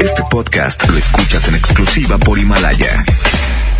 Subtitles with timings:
[0.00, 3.04] Este podcast lo escuchas en exclusiva por Himalaya.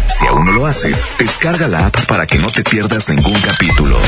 [0.07, 3.99] Si aún no lo haces, descarga la app para que no te pierdas ningún capítulo.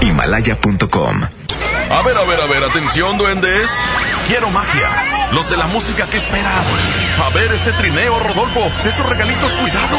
[0.00, 1.22] Himalaya.com.
[1.90, 3.70] A ver, a ver, a ver, atención, duendes.
[4.26, 4.88] Quiero magia.
[5.32, 6.64] Los de la música que esperan.
[7.24, 8.60] A ver ese trineo, Rodolfo.
[8.84, 9.98] Esos regalitos, cuidado.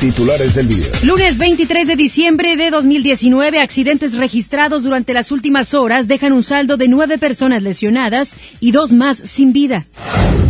[0.00, 0.86] Titulares del día.
[1.02, 6.76] Lunes 23 de diciembre de 2019, accidentes registrados durante las últimas horas dejan un saldo
[6.76, 8.30] de nueve personas lesionadas
[8.60, 9.84] y dos más sin vida.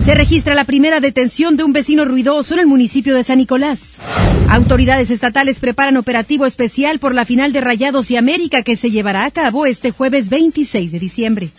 [0.08, 3.98] Se registra la primera detención de un vecino ruidoso en el municipio de San Nicolás.
[4.48, 9.26] Autoridades estatales preparan operativo especial por la final de Rayados y América que se llevará
[9.26, 11.50] a cabo este jueves 26 de diciembre.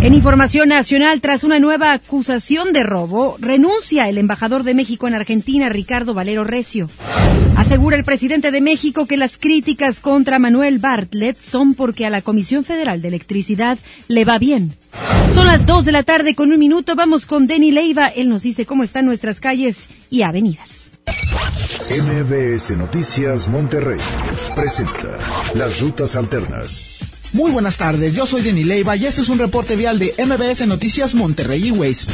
[0.00, 5.12] En información nacional, tras una nueva acusación de robo, renuncia el embajador de México en
[5.12, 6.88] Argentina, Ricardo Valero Recio.
[7.56, 12.22] Asegura el presidente de México que las críticas contra Manuel Bartlett son porque a la
[12.22, 14.72] Comisión Federal de Electricidad le va bien.
[15.32, 16.94] Son las 2 de la tarde con un minuto.
[16.94, 18.08] Vamos con Denny Leiva.
[18.08, 20.92] Él nos dice cómo están nuestras calles y avenidas.
[21.90, 23.98] MBS Noticias Monterrey
[24.54, 25.18] presenta
[25.54, 27.01] Las Rutas Alternas.
[27.32, 30.66] Muy buenas tardes, yo soy Denny Leiva y este es un reporte vial de MBS
[30.66, 32.06] Noticias Monterrey Waze.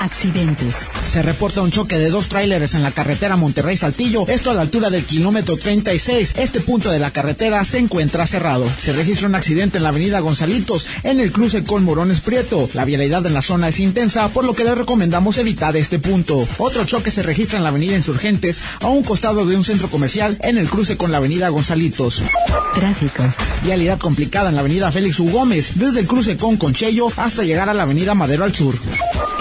[0.00, 0.88] Accidentes.
[1.04, 4.90] Se reporta un choque de dos tráileres en la carretera Monterrey-Saltillo, esto a la altura
[4.90, 6.34] del kilómetro 36.
[6.36, 8.68] Este punto de la carretera se encuentra cerrado.
[8.80, 12.68] Se registra un accidente en la avenida Gonzalitos, en el cruce con Morones Prieto.
[12.74, 16.46] La vialidad en la zona es intensa, por lo que le recomendamos evitar este punto.
[16.58, 20.38] Otro choque se registra en la avenida Insurgentes, a un costado de un centro comercial,
[20.42, 22.22] en el cruce con la avenida Gonzalitos.
[22.74, 23.22] Tráfico.
[23.62, 25.30] Vialidad complicada en la avenida Félix U.
[25.30, 28.74] Gómez, desde el cruce con Conchello hasta llegar a la avenida Madero al sur.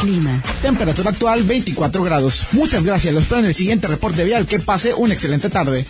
[0.02, 0.42] Clima.
[0.62, 2.48] Temperatura actual 24 grados.
[2.52, 3.14] Muchas gracias.
[3.14, 4.46] Los espero en el siguiente reporte vial.
[4.46, 5.86] Que pase una excelente tarde.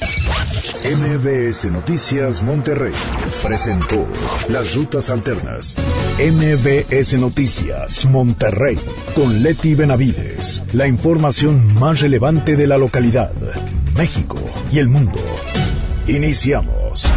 [0.86, 2.94] MBS Noticias Monterrey
[3.42, 4.08] presentó
[4.48, 5.76] Las Rutas Alternas.
[6.20, 8.78] MBS Noticias Monterrey
[9.16, 10.64] con Leti Benavides.
[10.74, 13.34] La información más relevante de la localidad,
[13.96, 14.38] México
[14.72, 15.20] y el mundo.
[16.08, 17.10] Iniciamos.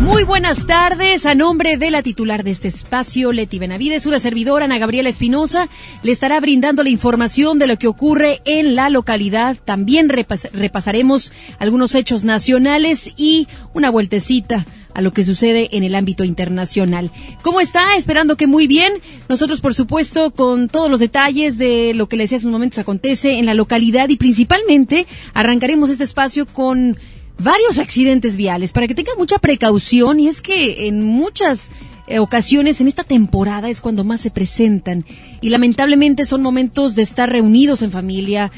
[0.00, 1.24] Muy buenas tardes.
[1.24, 5.68] A nombre de la titular de este espacio, Leti Benavides, una servidora, Ana Gabriela Espinosa,
[6.02, 9.56] le estará brindando la información de lo que ocurre en la localidad.
[9.64, 15.94] También repas repasaremos algunos hechos nacionales y una vueltecita a lo que sucede en el
[15.94, 17.10] ámbito internacional.
[17.42, 17.96] ¿Cómo está?
[17.96, 18.94] Esperando que muy bien.
[19.28, 22.80] Nosotros, por supuesto, con todos los detalles de lo que le decía hace un momento
[22.80, 26.96] acontece en la localidad y principalmente arrancaremos este espacio con
[27.38, 31.70] varios accidentes viales para que tengan mucha precaución y es que en muchas
[32.06, 35.04] eh, ocasiones en esta temporada es cuando más se presentan
[35.40, 38.52] y lamentablemente son momentos de estar reunidos en familia,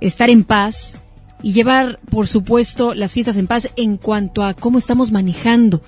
[0.00, 0.96] estar en paz
[1.42, 5.82] y llevar, por supuesto, las fiestas en paz en cuanto a cómo estamos manejando.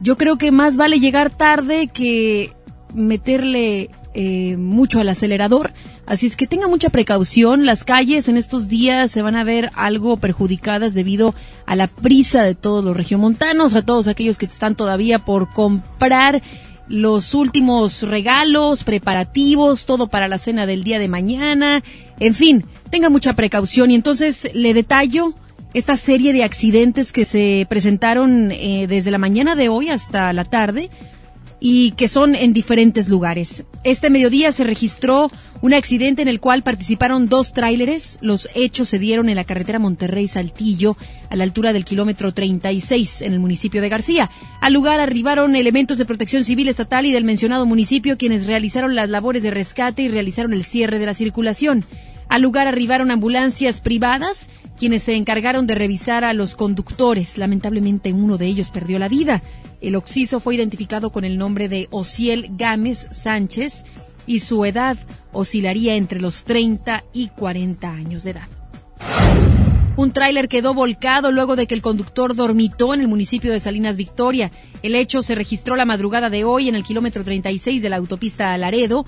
[0.00, 2.52] Yo creo que más vale llegar tarde que
[2.92, 5.74] meterle eh, mucho al acelerador.
[6.06, 7.66] Así es que tenga mucha precaución.
[7.66, 11.34] Las calles en estos días se van a ver algo perjudicadas debido
[11.66, 16.40] a la prisa de todos los regiomontanos, a todos aquellos que están todavía por comprar
[16.88, 21.82] los últimos regalos, preparativos, todo para la cena del día de mañana.
[22.18, 23.90] En fin, tenga mucha precaución.
[23.90, 25.34] Y entonces le detallo
[25.74, 30.46] esta serie de accidentes que se presentaron eh, desde la mañana de hoy hasta la
[30.46, 30.88] tarde
[31.68, 33.64] y que son en diferentes lugares.
[33.82, 35.32] Este mediodía se registró
[35.62, 38.20] un accidente en el cual participaron dos tráileres.
[38.20, 40.96] Los hechos se dieron en la carretera Monterrey-Saltillo,
[41.28, 44.30] a la altura del kilómetro 36, en el municipio de García.
[44.60, 49.10] Al lugar arribaron elementos de protección civil estatal y del mencionado municipio, quienes realizaron las
[49.10, 51.84] labores de rescate y realizaron el cierre de la circulación.
[52.28, 57.38] Al lugar arribaron ambulancias privadas, quienes se encargaron de revisar a los conductores.
[57.38, 59.42] Lamentablemente uno de ellos perdió la vida.
[59.80, 63.84] El occiso fue identificado con el nombre de Ociel Gámez Sánchez
[64.26, 64.98] y su edad
[65.32, 68.48] oscilaría entre los 30 y 40 años de edad.
[69.96, 73.96] Un tráiler quedó volcado luego de que el conductor dormitó en el municipio de Salinas
[73.96, 74.50] Victoria.
[74.82, 78.56] El hecho se registró la madrugada de hoy en el kilómetro 36 de la autopista
[78.58, 79.06] Laredo,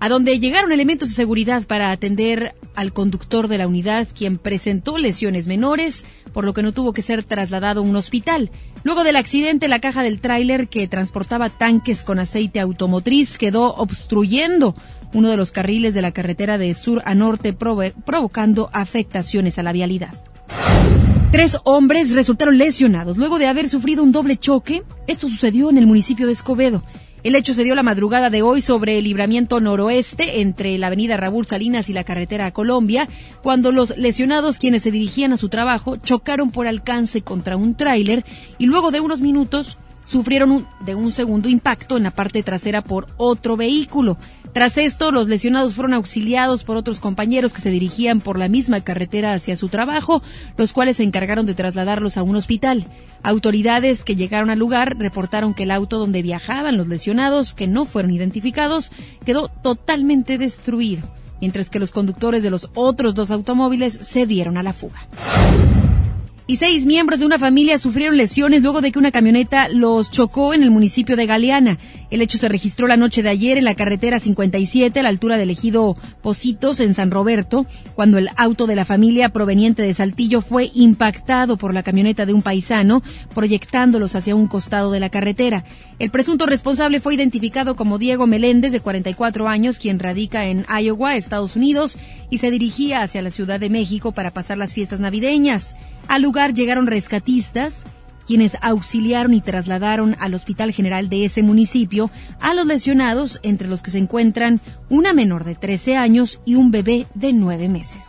[0.00, 4.98] a donde llegaron elementos de seguridad para atender al conductor de la unidad, quien presentó
[4.98, 8.50] lesiones menores, por lo que no tuvo que ser trasladado a un hospital.
[8.82, 14.74] Luego del accidente, la caja del tráiler que transportaba tanques con aceite automotriz quedó obstruyendo
[15.14, 19.72] uno de los carriles de la carretera de sur a norte, provocando afectaciones a la
[19.72, 20.12] vialidad.
[21.34, 24.84] Tres hombres resultaron lesionados luego de haber sufrido un doble choque.
[25.06, 26.82] Esto sucedió en el municipio de Escobedo.
[27.24, 31.16] El hecho se dio la madrugada de hoy sobre el libramiento noroeste entre la avenida
[31.16, 33.08] Raúl Salinas y la carretera a Colombia,
[33.42, 38.26] cuando los lesionados quienes se dirigían a su trabajo chocaron por alcance contra un tráiler
[38.58, 43.06] y luego de unos minutos sufrieron de un segundo impacto en la parte trasera por
[43.16, 44.18] otro vehículo.
[44.54, 48.82] Tras esto, los lesionados fueron auxiliados por otros compañeros que se dirigían por la misma
[48.82, 50.22] carretera hacia su trabajo,
[50.56, 52.86] los cuales se encargaron de trasladarlos a un hospital.
[53.24, 57.84] Autoridades que llegaron al lugar reportaron que el auto donde viajaban los lesionados, que no
[57.84, 58.92] fueron identificados,
[59.26, 61.02] quedó totalmente destruido,
[61.40, 65.08] mientras que los conductores de los otros dos automóviles se dieron a la fuga
[66.46, 70.52] y seis miembros de una familia sufrieron lesiones luego de que una camioneta los chocó
[70.52, 71.78] en el municipio de Galeana.
[72.10, 75.38] El hecho se registró la noche de ayer en la carretera 57 a la altura
[75.38, 77.64] del ejido Positos en San Roberto,
[77.94, 82.34] cuando el auto de la familia proveniente de Saltillo fue impactado por la camioneta de
[82.34, 83.02] un paisano,
[83.34, 85.64] proyectándolos hacia un costado de la carretera.
[85.98, 91.16] El presunto responsable fue identificado como Diego Meléndez, de 44 años, quien radica en Iowa,
[91.16, 91.98] Estados Unidos,
[92.28, 95.74] y se dirigía hacia la Ciudad de México para pasar las fiestas navideñas.
[96.08, 97.84] Al lugar llegaron rescatistas,
[98.26, 102.10] quienes auxiliaron y trasladaron al Hospital General de ese municipio
[102.40, 106.70] a los lesionados, entre los que se encuentran una menor de 13 años y un
[106.70, 108.04] bebé de 9 meses.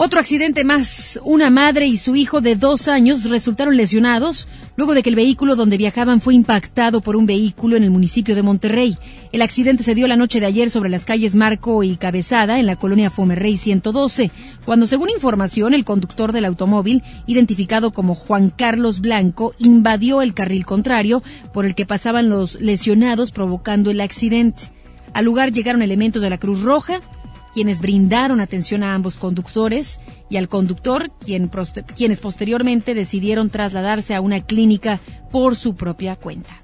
[0.00, 1.18] Otro accidente más.
[1.24, 4.46] Una madre y su hijo de dos años resultaron lesionados
[4.76, 8.36] luego de que el vehículo donde viajaban fue impactado por un vehículo en el municipio
[8.36, 8.96] de Monterrey.
[9.32, 12.66] El accidente se dio la noche de ayer sobre las calles Marco y Cabezada en
[12.66, 14.30] la colonia Fomerrey 112,
[14.64, 20.64] cuando según información el conductor del automóvil, identificado como Juan Carlos Blanco, invadió el carril
[20.64, 24.70] contrario por el que pasaban los lesionados provocando el accidente.
[25.12, 27.00] Al lugar llegaron elementos de la Cruz Roja,
[27.58, 29.98] quienes brindaron atención a ambos conductores
[30.30, 31.10] y al conductor,
[31.96, 35.00] quienes posteriormente decidieron trasladarse a una clínica
[35.32, 36.62] por su propia cuenta.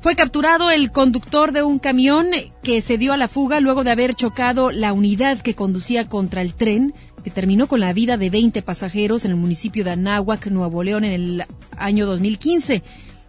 [0.00, 2.28] Fue capturado el conductor de un camión
[2.62, 6.40] que se dio a la fuga luego de haber chocado la unidad que conducía contra
[6.40, 10.46] el tren que terminó con la vida de 20 pasajeros en el municipio de Anáhuac,
[10.46, 11.44] Nuevo León, en el
[11.76, 12.82] año 2015.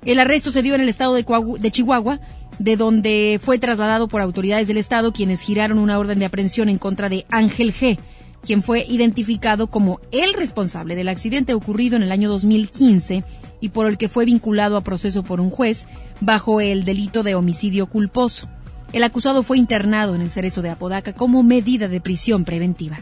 [0.05, 2.19] El arresto se dio en el estado de Chihuahua
[2.59, 6.77] de donde fue trasladado por autoridades del Estado quienes giraron una orden de aprehensión en
[6.77, 7.97] contra de Ángel G.,
[8.45, 13.23] quien fue identificado como el responsable del accidente ocurrido en el año 2015
[13.59, 15.87] y por el que fue vinculado a proceso por un juez
[16.21, 18.47] bajo el delito de homicidio culposo.
[18.93, 23.01] El acusado fue internado en el cerezo de Apodaca como medida de prisión preventiva.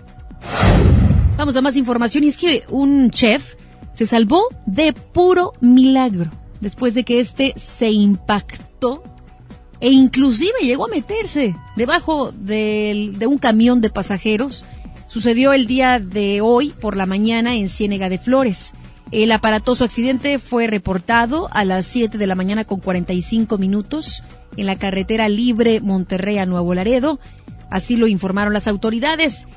[1.38, 3.56] Vamos a más información y es que un chef
[3.94, 6.32] se salvó de puro milagro
[6.62, 9.04] después de que este se impactó
[9.80, 14.66] e inclusive llegó a meterse debajo de un camión de pasajeros.
[15.08, 18.74] Sucedió el día de hoy por la mañana en Ciénega de Flores.
[19.12, 24.24] El aparatoso accidente fue reportado a las 7 de la mañana con 45 minutos
[24.58, 27.20] en la carretera libre Monterrey a Nuevo Laredo.
[27.70, 29.48] Así lo informaron las autoridades.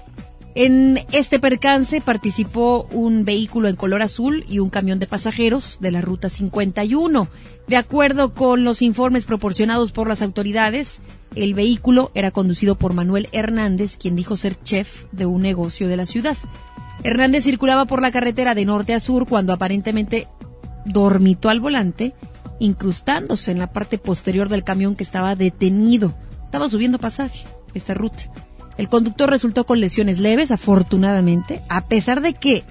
[0.54, 5.92] En este percance participó un vehículo en color azul y un camión de pasajeros de
[5.92, 7.28] la Ruta 51.
[7.68, 10.98] De acuerdo con los informes proporcionados por las autoridades,
[11.36, 15.96] el vehículo era conducido por Manuel Hernández, quien dijo ser chef de un negocio de
[15.96, 16.36] la ciudad.
[17.04, 20.26] Hernández circulaba por la carretera de norte a sur cuando aparentemente
[20.84, 22.12] dormitó al volante,
[22.58, 26.12] incrustándose en la parte posterior del camión que estaba detenido.
[26.44, 28.32] Estaba subiendo pasaje esta ruta.
[28.80, 32.64] El conductor resultó con lesiones leves, afortunadamente, a pesar de que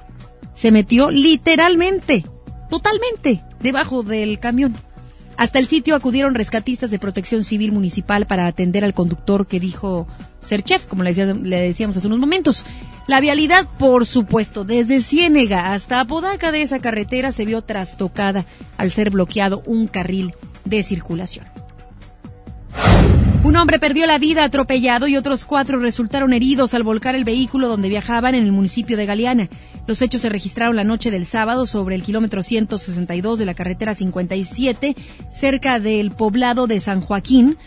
[0.55, 2.25] se metió literalmente,
[2.67, 4.75] totalmente, debajo del camión.
[5.37, 10.07] Hasta el sitio acudieron rescatistas de protección civil municipal para atender al conductor que dijo
[10.41, 12.65] ser chef, como le, decíamos hace unos momentos.
[13.05, 18.47] La vialidad, por supuesto, desde Ciénega hasta Apodaca de esa carretera se vio trastocada
[18.77, 20.33] al ser bloqueado un carril
[20.65, 21.45] de circulación.
[23.49, 27.67] Un hombre perdió la vida atropellado y otros cuatro resultaron heridos al volcar el vehículo
[27.67, 29.49] donde viajaban en el municipio de Galeana.
[29.87, 33.95] Los hechos se registraron la noche del sábado sobre el kilómetro 162 de la carretera
[33.95, 34.95] 57,
[35.31, 37.57] cerca del poblado de San Joaquín,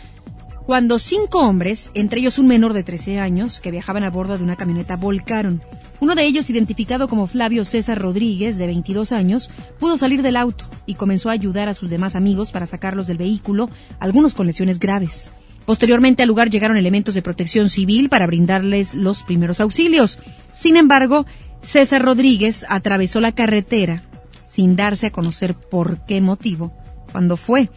[0.65, 4.45] cuando cinco hombres, entre ellos un menor de 13 años, que viajaban a bordo de
[4.45, 5.61] una camioneta, volcaron.
[5.99, 9.49] Uno de ellos, identificado como Flavio César Rodríguez, de 22 años,
[9.81, 13.17] pudo salir del auto y comenzó a ayudar a sus demás amigos para sacarlos del
[13.17, 15.29] vehículo, algunos con lesiones graves.
[15.65, 20.19] Posteriormente al lugar llegaron elementos de protección civil para brindarles los primeros auxilios.
[20.57, 21.25] Sin embargo,
[21.61, 24.03] César Rodríguez atravesó la carretera
[24.51, 26.73] sin darse a conocer por qué motivo,
[27.11, 27.69] cuando fue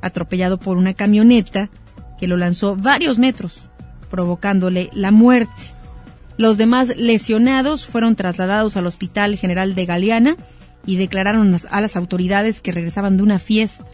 [0.00, 1.70] atropellado por una camioneta
[2.18, 3.68] que lo lanzó varios metros,
[4.10, 5.64] provocándole la muerte.
[6.36, 10.36] Los demás lesionados fueron trasladados al Hospital General de Galeana
[10.86, 13.84] y declararon a las autoridades que regresaban de una fiesta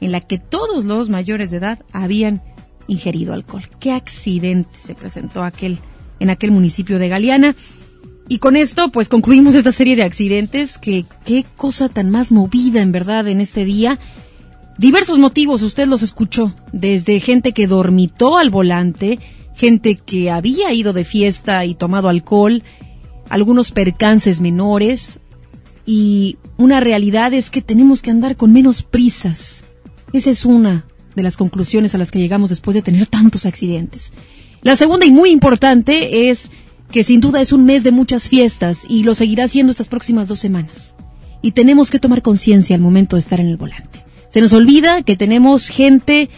[0.00, 2.42] en la que todos los mayores de edad habían
[2.88, 3.64] ingerido alcohol.
[3.80, 5.78] Qué accidente se presentó aquel
[6.20, 7.54] en aquel municipio de Galeana.
[8.28, 10.78] Y con esto, pues concluimos esta serie de accidentes.
[10.78, 13.98] Que qué cosa tan más movida, en verdad, en este día.
[14.78, 19.20] Diversos motivos, usted los escuchó, desde gente que dormitó al volante,
[19.54, 22.64] gente que había ido de fiesta y tomado alcohol,
[23.28, 25.20] algunos percances menores,
[25.86, 29.64] y una realidad es que tenemos que andar con menos prisas.
[30.12, 34.12] Esa es una de las conclusiones a las que llegamos después de tener tantos accidentes.
[34.62, 36.50] La segunda y muy importante es
[36.90, 40.28] que sin duda es un mes de muchas fiestas y lo seguirá siendo estas próximas
[40.28, 40.94] dos semanas.
[41.42, 44.04] Y tenemos que tomar conciencia al momento de estar en el volante.
[44.30, 46.30] Se nos olvida que tenemos gente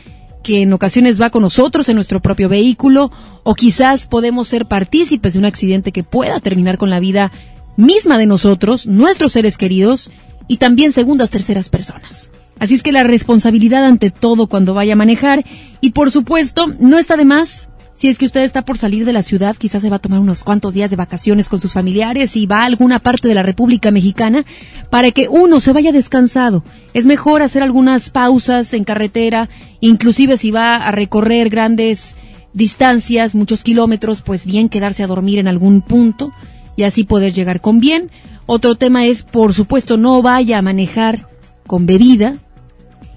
[0.42, 3.10] que en ocasiones va con nosotros en nuestro propio vehículo
[3.42, 7.32] o quizás podemos ser partícipes de un accidente que pueda terminar con la vida
[7.76, 10.10] misma de nosotros, nuestros seres queridos
[10.48, 12.30] y también segundas, terceras personas.
[12.58, 15.44] Así es que la responsabilidad ante todo cuando vaya a manejar
[15.80, 19.14] y por supuesto no está de más si es que usted está por salir de
[19.14, 22.36] la ciudad, quizás se va a tomar unos cuantos días de vacaciones con sus familiares
[22.36, 24.44] y va a alguna parte de la República Mexicana
[24.90, 26.62] para que uno se vaya descansado.
[26.92, 29.48] Es mejor hacer algunas pausas en carretera,
[29.80, 32.16] inclusive si va a recorrer grandes
[32.52, 36.32] distancias, muchos kilómetros, pues bien quedarse a dormir en algún punto
[36.76, 38.10] y así poder llegar con bien.
[38.44, 41.30] Otro tema es, por supuesto, no vaya a manejar
[41.66, 42.36] con bebida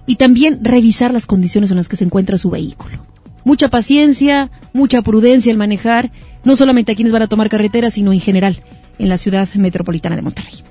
[0.09, 2.99] y también revisar las condiciones en las que se encuentra su vehículo
[3.43, 6.11] mucha paciencia, mucha prudencia al manejar,
[6.43, 8.61] no solamente a quienes van a tomar carretera, sino en general
[8.99, 10.63] en la ciudad metropolitana de Monterrey.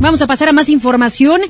[0.00, 1.42] Vamos a pasar a más información.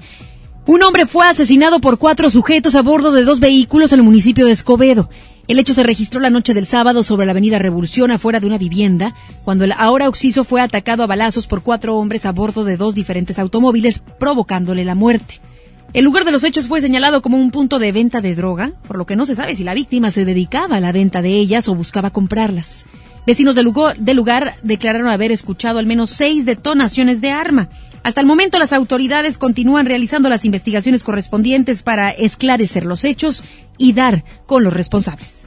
[0.66, 4.46] Un hombre fue asesinado por cuatro sujetos a bordo de dos vehículos en el municipio
[4.46, 5.08] de Escobedo.
[5.46, 8.58] El hecho se registró la noche del sábado sobre la avenida Revolución afuera de una
[8.58, 12.76] vivienda, cuando el ahora occiso fue atacado a balazos por cuatro hombres a bordo de
[12.76, 15.40] dos diferentes automóviles, provocándole la muerte.
[15.95, 18.99] El lugar de los hechos fue señalado como un punto de venta de droga, por
[18.99, 21.69] lo que no se sabe si la víctima se dedicaba a la venta de ellas
[21.69, 22.85] o buscaba comprarlas.
[23.29, 27.69] Vecinos del lugar, lugar declararon haber escuchado al menos seis detonaciones de arma.
[28.03, 33.45] Hasta el momento las autoridades continúan realizando las investigaciones correspondientes para esclarecer los hechos
[33.79, 35.47] y dar con los responsables.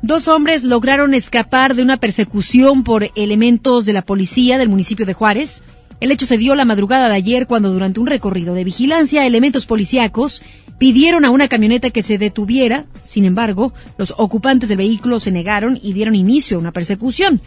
[0.00, 5.12] Dos hombres lograron escapar de una persecución por elementos de la policía del municipio de
[5.12, 5.62] Juárez.
[6.00, 9.66] El hecho se dio la madrugada de ayer cuando durante un recorrido de vigilancia elementos
[9.66, 10.42] policíacos
[10.78, 12.86] pidieron a una camioneta que se detuviera.
[13.02, 17.40] Sin embargo, los ocupantes del vehículo se negaron y dieron inicio a una persecución.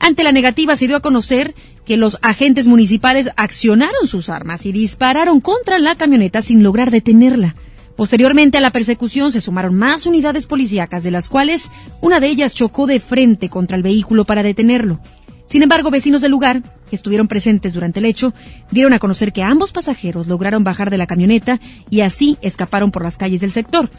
[0.00, 4.72] Ante la negativa se dio a conocer que los agentes municipales accionaron sus armas y
[4.72, 7.56] dispararon contra la camioneta sin lograr detenerla.
[7.94, 12.54] Posteriormente a la persecución se sumaron más unidades policíacas, de las cuales una de ellas
[12.54, 15.00] chocó de frente contra el vehículo para detenerlo.
[15.48, 18.34] Sin embargo, vecinos del lugar, que estuvieron presentes durante el hecho,
[18.70, 21.58] dieron a conocer que ambos pasajeros lograron bajar de la camioneta
[21.90, 23.90] y así escaparon por las calles del sector.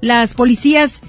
[0.00, 1.00] Las policías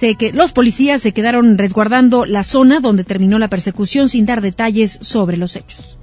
[0.00, 4.98] que, los policías se quedaron resguardando la zona donde terminó la persecución sin dar detalles
[5.02, 5.98] sobre los hechos.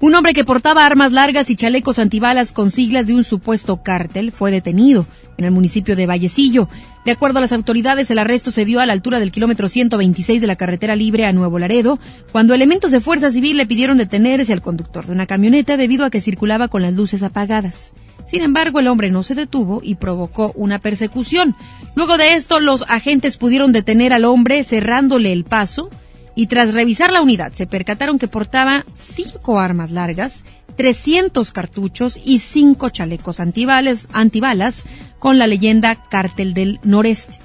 [0.00, 4.32] Un hombre que portaba armas largas y chalecos antibalas con siglas de un supuesto cártel
[4.32, 5.06] fue detenido
[5.36, 6.70] en el municipio de Vallecillo.
[7.04, 10.40] De acuerdo a las autoridades, el arresto se dio a la altura del kilómetro 126
[10.40, 11.98] de la carretera libre a Nuevo Laredo,
[12.30, 16.10] cuando elementos de fuerza civil le pidieron detenerse al conductor de una camioneta debido a
[16.10, 17.94] que circulaba con las luces apagadas.
[18.26, 21.56] Sin embargo, el hombre no se detuvo y provocó una persecución.
[21.96, 25.88] Luego de esto, los agentes pudieron detener al hombre cerrándole el paso
[26.36, 30.44] y tras revisar la unidad se percataron que portaba cinco armas largas,
[30.76, 34.86] 300 cartuchos y cinco chalecos antibalas, antibalas
[35.18, 37.38] con la leyenda Cártel del Noreste.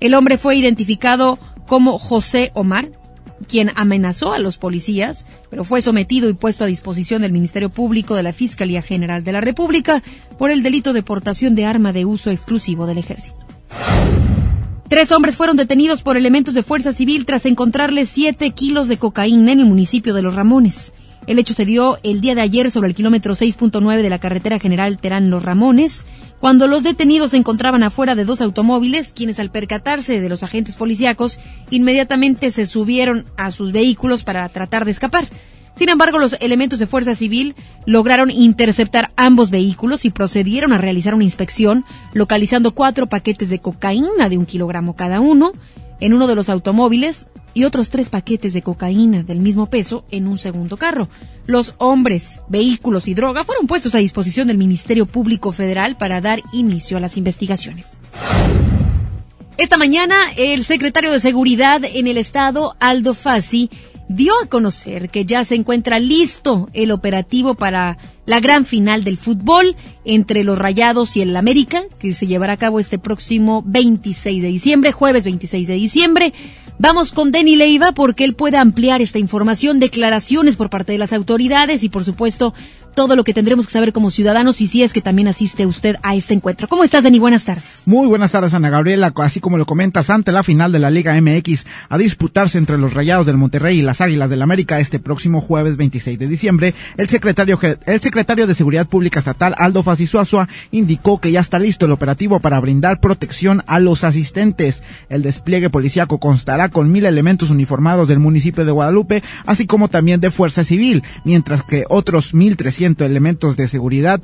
[0.00, 2.90] El hombre fue identificado como José Omar,
[3.46, 8.14] quien amenazó a los policías, pero fue sometido y puesto a disposición del Ministerio Público
[8.14, 10.02] de la Fiscalía General de la República
[10.38, 13.36] por el delito de portación de arma de uso exclusivo del ejército.
[14.88, 19.52] Tres hombres fueron detenidos por elementos de fuerza civil tras encontrarles siete kilos de cocaína
[19.52, 20.92] en el municipio de Los Ramones.
[21.26, 24.58] El hecho se dio el día de ayer sobre el kilómetro 6.9 de la carretera
[24.58, 26.04] general Terán Los Ramones,
[26.40, 30.74] cuando los detenidos se encontraban afuera de dos automóviles, quienes al percatarse de los agentes
[30.74, 31.38] policíacos
[31.70, 35.28] inmediatamente se subieron a sus vehículos para tratar de escapar.
[35.76, 37.54] Sin embargo, los elementos de fuerza civil
[37.86, 44.28] lograron interceptar ambos vehículos y procedieron a realizar una inspección, localizando cuatro paquetes de cocaína
[44.28, 45.52] de un kilogramo cada uno
[46.00, 50.26] en uno de los automóviles y otros tres paquetes de cocaína del mismo peso en
[50.26, 51.08] un segundo carro.
[51.46, 56.42] Los hombres, vehículos y droga fueron puestos a disposición del Ministerio Público Federal para dar
[56.52, 57.98] inicio a las investigaciones.
[59.58, 63.70] Esta mañana, el secretario de Seguridad en el Estado, Aldo Fassi,
[64.08, 69.16] dio a conocer que ya se encuentra listo el operativo para la gran final del
[69.16, 74.42] fútbol entre los Rayados y el América, que se llevará a cabo este próximo 26
[74.42, 76.32] de diciembre, jueves 26 de diciembre.
[76.78, 81.12] Vamos con Denny Leiva porque él puede ampliar esta información, declaraciones por parte de las
[81.12, 82.54] autoridades y, por supuesto,
[82.94, 85.96] todo lo que tendremos que saber como ciudadanos y si es que también asiste usted
[86.02, 86.68] a este encuentro.
[86.68, 87.18] ¿Cómo estás, Dani?
[87.18, 87.82] Buenas tardes.
[87.86, 89.12] Muy buenas tardes, Ana Gabriela.
[89.16, 92.94] Así como lo comentas, ante la final de la Liga MX a disputarse entre los
[92.94, 97.08] Rayados del Monterrey y las Águilas del América este próximo jueves 26 de diciembre, el
[97.08, 101.92] secretario, el secretario de Seguridad Pública Estatal, Aldo Fasisuazua, indicó que ya está listo el
[101.92, 104.82] operativo para brindar protección a los asistentes.
[105.08, 110.20] El despliegue policíaco constará con mil elementos uniformados del municipio de Guadalupe, así como también
[110.20, 114.20] de Fuerza Civil, mientras que otros mil elementos de seguridad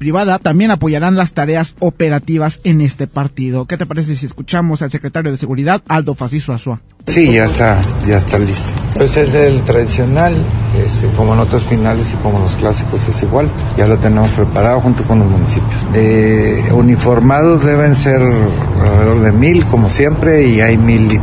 [0.00, 3.66] privada también apoyarán las tareas operativas en este partido.
[3.66, 6.80] ¿Qué te parece si escuchamos al secretario de Seguridad, Aldo Faciso Azua?
[7.06, 8.72] Sí, ya está, ya está listo.
[8.94, 10.34] Pues es el tradicional,
[10.82, 13.50] este, como en otros finales y como los clásicos es igual.
[13.76, 16.72] Ya lo tenemos preparado junto con los municipios.
[16.72, 21.20] uniformados deben ser alrededor de mil, como siempre, y hay mil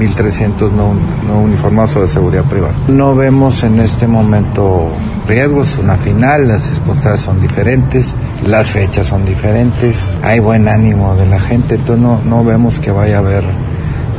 [0.00, 0.94] 1.300 no,
[1.26, 2.74] no uniformados o de seguridad privada.
[2.88, 4.88] No vemos en este momento
[5.28, 8.14] riesgos, una final, las circunstancias son diferentes,
[8.46, 12.90] las fechas son diferentes, hay buen ánimo de la gente, entonces no, no vemos que
[12.90, 13.44] vaya a haber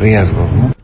[0.01, 0.80] riesgos, ¿no?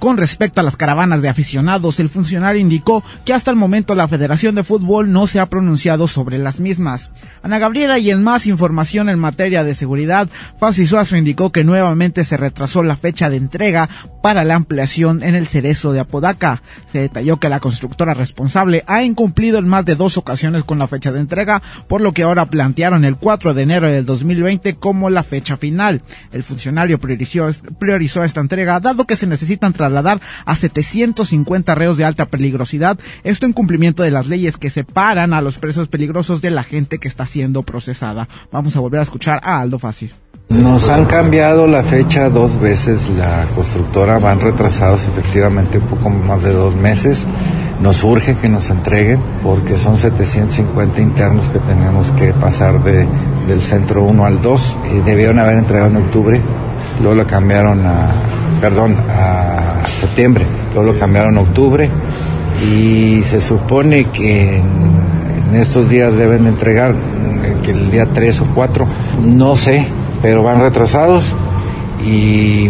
[0.00, 4.08] Con respecto a las caravanas de aficionados, el funcionario indicó que hasta el momento la
[4.08, 7.10] Federación de Fútbol no se ha pronunciado sobre las mismas.
[7.42, 12.24] Ana Gabriela y en más información en materia de seguridad, Fasi Suazo indicó que nuevamente
[12.24, 13.90] se retrasó la fecha de entrega
[14.22, 16.62] para la ampliación en el cerezo de Apodaca.
[16.90, 20.88] Se detalló que la constructora responsable ha incumplido en más de dos ocasiones con la
[20.88, 25.10] fecha de entrega, por lo que ahora plantearon el 4 de enero del 2020 como
[25.10, 26.00] la fecha final.
[26.32, 32.04] El funcionario priorizó, priorizó esta entrega dado que se necesitan trasladar a 750 reos de
[32.04, 36.50] alta peligrosidad, esto en cumplimiento de las leyes que separan a los presos peligrosos de
[36.50, 38.28] la gente que está siendo procesada.
[38.52, 40.12] Vamos a volver a escuchar a Aldo Fácil.
[40.48, 46.42] Nos han cambiado la fecha dos veces, la constructora van retrasados efectivamente un poco más
[46.42, 47.26] de dos meses.
[47.80, 53.06] Nos urge que nos entreguen porque son 750 internos que tenemos que pasar de,
[53.46, 54.76] del centro 1 al 2.
[54.92, 56.40] Y debieron haber entregado en octubre,
[57.00, 58.10] luego lo cambiaron a,
[58.60, 60.44] perdón, a septiembre,
[60.74, 61.88] luego lo cambiaron a octubre
[62.64, 65.00] y se supone que en,
[65.50, 68.86] en estos días deben entregar, eh, que el día 3 o 4,
[69.24, 69.86] no sé,
[70.22, 71.34] pero van retrasados
[72.04, 72.68] y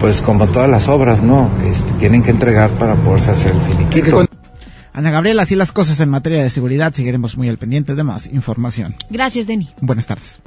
[0.00, 1.50] pues como todas las obras, ¿no?
[1.64, 4.26] Este, tienen que entregar para poderse hacer el finiquito.
[4.92, 8.26] Ana Gabriela, así las cosas en materia de seguridad, seguiremos muy al pendiente de más
[8.26, 8.96] información.
[9.10, 9.68] Gracias, Denny.
[9.80, 10.40] Buenas tardes.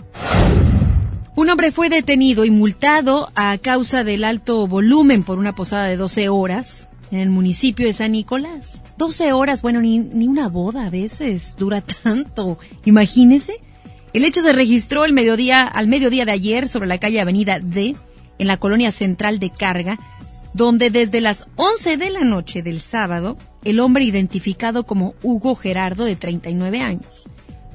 [1.42, 5.98] Un hombre fue detenido y multado a causa del alto volumen por una posada de
[5.98, 8.84] 12 horas en el municipio de San Nicolás.
[9.00, 12.60] 12 horas, bueno, ni, ni una boda a veces dura tanto.
[12.86, 13.56] Imagínese.
[14.14, 17.96] El hecho se registró el mediodía, al mediodía de ayer sobre la calle Avenida D,
[18.38, 19.98] en la colonia central de Carga,
[20.54, 26.06] donde desde las 11 de la noche del sábado, el hombre identificado como Hugo Gerardo,
[26.06, 27.24] de 39 años,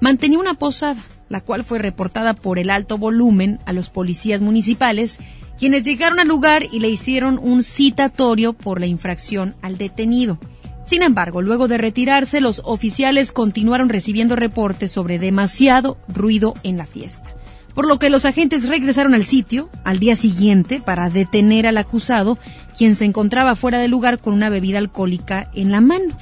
[0.00, 5.18] mantenía una posada, la cual fue reportada por el alto volumen a los policías municipales,
[5.58, 10.38] quienes llegaron al lugar y le hicieron un citatorio por la infracción al detenido.
[10.86, 16.86] Sin embargo, luego de retirarse, los oficiales continuaron recibiendo reportes sobre demasiado ruido en la
[16.86, 17.34] fiesta,
[17.74, 22.38] por lo que los agentes regresaron al sitio al día siguiente para detener al acusado,
[22.78, 26.16] quien se encontraba fuera del lugar con una bebida alcohólica en la mano,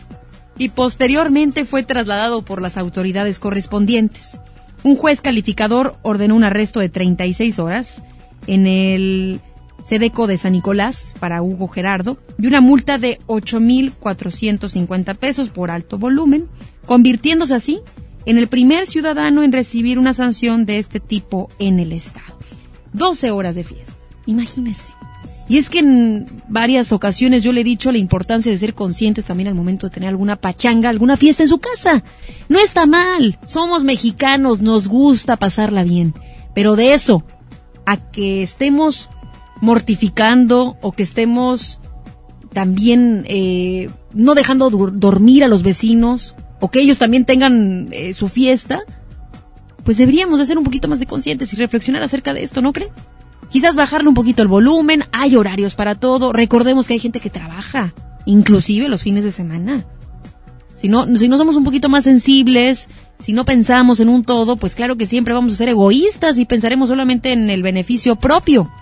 [0.56, 4.38] y posteriormente fue trasladado por las autoridades correspondientes.
[4.85, 8.03] Un juez calificador ordenó un arresto de 36 horas
[8.47, 9.40] en el
[9.87, 15.97] Sedeco de San Nicolás para Hugo Gerardo y una multa de 8.450 pesos por alto
[15.99, 16.49] volumen,
[16.87, 17.81] convirtiéndose así
[18.27, 22.38] en el primer ciudadano en recibir una sanción de este tipo en el Estado.
[22.92, 23.94] 12 horas de fiesta,
[24.27, 24.92] imagínese.
[25.48, 29.26] Y es que en varias ocasiones yo le he dicho la importancia de ser conscientes
[29.26, 32.02] también al momento de tener alguna pachanga, alguna fiesta en su casa.
[32.48, 36.14] No está mal, somos mexicanos, nos gusta pasarla bien.
[36.54, 37.24] Pero de eso,
[37.85, 39.11] a que estemos
[39.61, 41.80] mortificando o que estemos
[42.52, 48.28] también eh, no dejando dormir a los vecinos o que ellos también tengan eh, su
[48.28, 48.80] fiesta,
[49.85, 52.72] pues deberíamos de ser un poquito más de conscientes y reflexionar acerca de esto, ¿no
[52.72, 52.90] creen?
[53.54, 57.30] Quizás bajarle un poquito el volumen, hay horarios para todo, recordemos que hay gente que
[57.30, 59.84] trabaja, inclusive los fines de semana.
[60.74, 62.88] Si no, si no somos un poquito más sensibles,
[63.20, 66.46] si no pensamos en un todo, pues claro que siempre vamos a ser egoístas y
[66.46, 68.72] pensaremos solamente en el beneficio propio.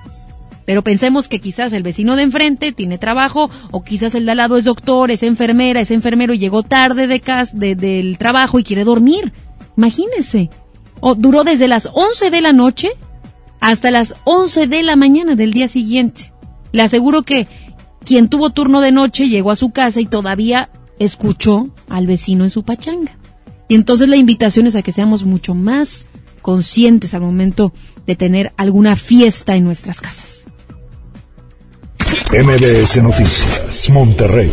[0.65, 4.39] Pero pensemos que quizás el vecino de enfrente tiene trabajo o quizás el de al
[4.39, 8.65] lado es doctor, es enfermera, es enfermero y llegó tarde de casa, del trabajo y
[8.65, 9.35] quiere dormir.
[9.77, 10.49] Imagínense.
[11.01, 12.93] O duró desde las 11 de la noche
[13.63, 16.33] hasta las 11 de la mañana del día siguiente.
[16.73, 17.47] Le aseguro que
[18.05, 22.51] quien tuvo turno de noche llegó a su casa y todavía escuchó al vecino en
[22.51, 23.17] su pachanga.
[23.69, 26.07] Y entonces la invitación es a que seamos mucho más
[26.43, 27.73] conscientes al momento
[28.05, 30.45] de tener alguna fiesta en nuestras casas.
[32.33, 34.53] MBS Noticias, Monterrey.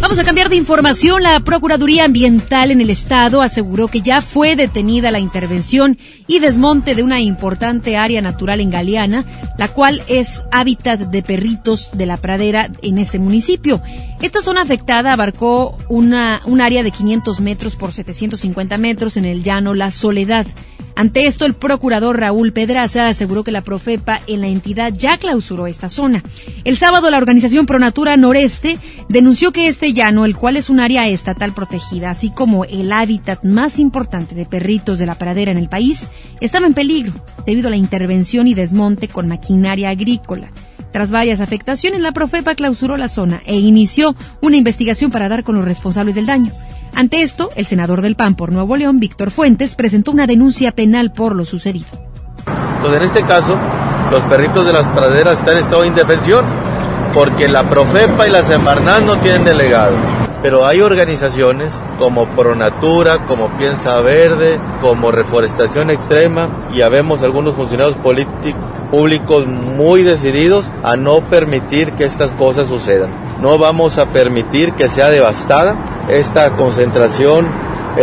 [0.00, 1.22] Vamos a cambiar de información.
[1.22, 5.98] La Procuraduría Ambiental en el Estado aseguró que ya fue detenida la intervención
[6.30, 9.24] y desmonte de una importante área natural en Galeana,
[9.58, 13.82] la cual es hábitat de perritos de la pradera en este municipio.
[14.22, 19.42] Esta zona afectada abarcó una, un área de 500 metros por 750 metros en el
[19.42, 20.46] llano La Soledad.
[21.00, 25.66] Ante esto, el procurador Raúl Pedraza aseguró que la Profepa en la entidad ya clausuró
[25.66, 26.22] esta zona.
[26.64, 31.08] El sábado, la organización Pronatura Noreste denunció que este llano, el cual es un área
[31.08, 35.70] estatal protegida, así como el hábitat más importante de perritos de la pradera en el
[35.70, 36.10] país,
[36.40, 37.12] estaba en peligro
[37.46, 40.50] debido a la intervención y desmonte con maquinaria agrícola.
[40.92, 45.54] Tras varias afectaciones, la Profepa clausuró la zona e inició una investigación para dar con
[45.54, 46.52] los responsables del daño.
[46.94, 51.12] Ante esto, el senador del PAN por Nuevo León, Víctor Fuentes, presentó una denuncia penal
[51.12, 51.86] por lo sucedido.
[52.76, 53.56] Entonces, en este caso,
[54.10, 56.44] los perritos de las praderas están en estado de indefensión
[57.14, 59.94] porque la Profepa y la Semarnat no tienen delegado.
[60.42, 67.96] Pero hay organizaciones como Pronatura, como Piensa Verde, como Reforestación Extrema y habemos algunos funcionarios
[68.90, 73.10] públicos muy decididos a no permitir que estas cosas sucedan.
[73.42, 75.76] No vamos a permitir que sea devastada
[76.08, 77.46] esta concentración,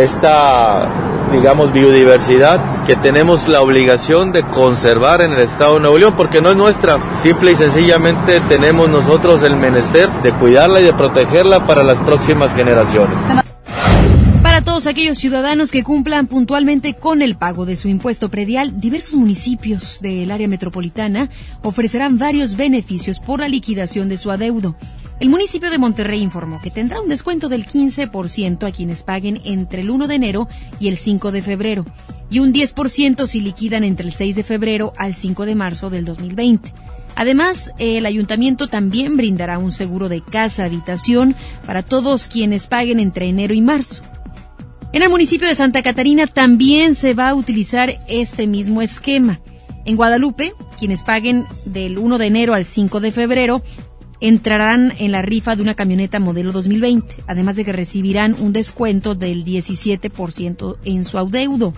[0.02, 0.88] esta,
[1.32, 6.40] digamos, biodiversidad que tenemos la obligación de conservar en el Estado de Nuevo León, porque
[6.40, 6.98] no es nuestra.
[7.22, 12.54] Simple y sencillamente tenemos nosotros el menester de cuidarla y de protegerla para las próximas
[12.54, 13.16] generaciones
[14.42, 19.14] Para todos aquellos ciudadanos que cumplan puntualmente con el pago de su impuesto predial, diversos
[19.14, 21.28] municipios del área metropolitana
[21.62, 24.76] ofrecerán varios beneficios por la liquidación de su adeudo.
[25.20, 29.80] El municipio de Monterrey informó que tendrá un descuento del 15% a quienes paguen entre
[29.80, 31.84] el 1 de enero y el 5 de febrero
[32.30, 36.04] y un 10% si liquidan entre el 6 de febrero al 5 de marzo del
[36.04, 36.72] 2020.
[37.16, 41.34] Además, el ayuntamiento también brindará un seguro de casa-habitación
[41.66, 44.02] para todos quienes paguen entre enero y marzo.
[44.92, 49.40] En el municipio de Santa Catarina también se va a utilizar este mismo esquema.
[49.84, 53.62] En Guadalupe, quienes paguen del 1 de enero al 5 de febrero
[54.20, 59.14] entrarán en la rifa de una camioneta modelo 2020, además de que recibirán un descuento
[59.14, 61.72] del 17% en su adeudo.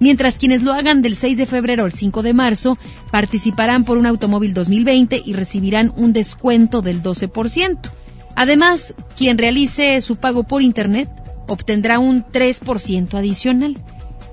[0.00, 2.78] Mientras quienes lo hagan del 6 de febrero al 5 de marzo
[3.10, 7.78] participarán por un automóvil 2020 y recibirán un descuento del 12%.
[8.36, 11.10] Además, quien realice su pago por Internet
[11.48, 13.76] obtendrá un 3% adicional.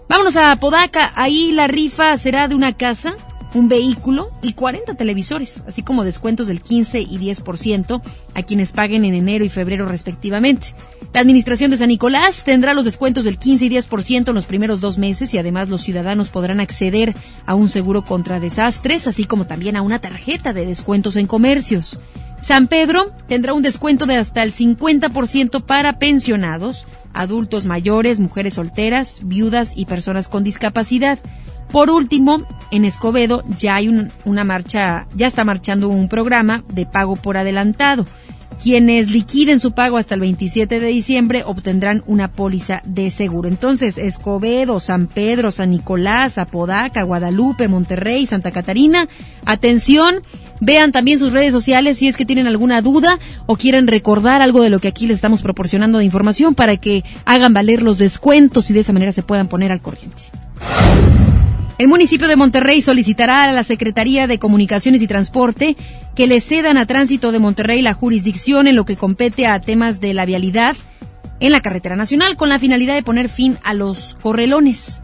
[0.07, 3.15] Vámonos a Podaca, ahí la rifa será de una casa
[3.55, 8.01] un vehículo y 40 televisores, así como descuentos del 15 y 10%
[8.33, 10.67] a quienes paguen en enero y febrero respectivamente.
[11.13, 14.81] La Administración de San Nicolás tendrá los descuentos del 15 y 10% en los primeros
[14.81, 17.15] dos meses y además los ciudadanos podrán acceder
[17.45, 21.99] a un seguro contra desastres, así como también a una tarjeta de descuentos en comercios.
[22.41, 29.21] San Pedro tendrá un descuento de hasta el 50% para pensionados, adultos mayores, mujeres solteras,
[29.23, 31.17] viudas y personas con discapacidad.
[31.75, 33.89] Por último, en Escobedo ya hay
[34.23, 38.05] una marcha, ya está marchando un programa de pago por adelantado.
[38.63, 43.49] Quienes liquiden su pago hasta el 27 de diciembre obtendrán una póliza de seguro.
[43.49, 49.09] Entonces, Escobedo, San Pedro, San Nicolás, Apodaca, Guadalupe, Monterrey, Santa Catarina,
[49.45, 50.21] atención,
[50.61, 54.61] vean también sus redes sociales si es que tienen alguna duda o quieren recordar algo
[54.61, 58.69] de lo que aquí les estamos proporcionando de información para que hagan valer los descuentos
[58.69, 60.23] y de esa manera se puedan poner al corriente.
[61.77, 65.75] El municipio de Monterrey solicitará a la Secretaría de Comunicaciones y Transporte
[66.15, 69.99] que le cedan a Tránsito de Monterrey la jurisdicción en lo que compete a temas
[69.99, 70.77] de la vialidad
[71.41, 75.01] en la carretera nacional con la finalidad de poner fin a los correlones.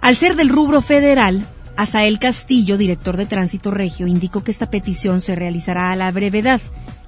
[0.00, 5.20] Al ser del rubro federal, Asael Castillo, director de Tránsito Regio, indicó que esta petición
[5.20, 6.60] se realizará a la brevedad.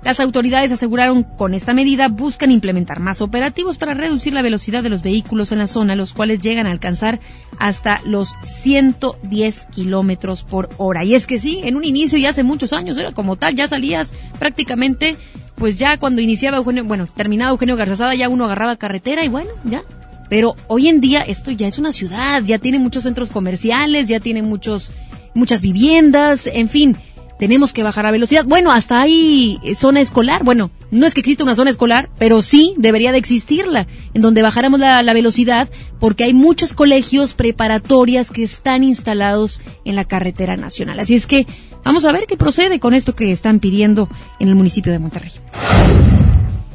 [0.04, 4.90] Las autoridades aseguraron con esta medida buscan implementar más operativos para reducir la velocidad de
[4.90, 7.20] los vehículos en la zona, los cuales llegan a alcanzar
[7.58, 11.04] hasta los 110 kilómetros por hora.
[11.04, 13.66] Y es que sí, en un inicio ya hace muchos años era como tal, ya
[13.66, 15.16] salías prácticamente,
[15.54, 19.50] pues ya cuando iniciaba Eugenio, bueno, terminaba Eugenio Garzazada, ya uno agarraba carretera y bueno,
[19.64, 19.84] ya.
[20.28, 24.20] Pero hoy en día esto ya es una ciudad, ya tiene muchos centros comerciales, ya
[24.20, 24.92] tiene muchos,
[25.32, 26.94] muchas viviendas, en fin
[27.38, 28.44] tenemos que bajar la velocidad.
[28.44, 30.44] Bueno, hasta hay zona escolar.
[30.44, 34.42] Bueno, no es que exista una zona escolar, pero sí debería de existirla, en donde
[34.42, 35.68] bajáramos la, la, velocidad,
[36.00, 41.00] porque hay muchos colegios preparatorias que están instalados en la carretera nacional.
[41.00, 41.46] Así es que
[41.84, 45.32] vamos a ver qué procede con esto que están pidiendo en el municipio de Monterrey.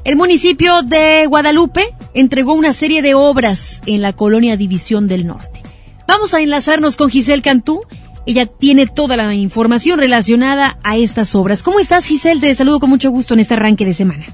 [0.04, 5.62] El municipio de Guadalupe entregó una serie de obras en la colonia División del Norte.
[6.08, 7.82] Vamos a enlazarnos con Giselle Cantú.
[8.26, 11.64] Ella tiene toda la información relacionada a estas obras.
[11.64, 12.42] ¿Cómo estás, Giselle?
[12.42, 14.26] Te saludo con mucho gusto en este arranque de semana.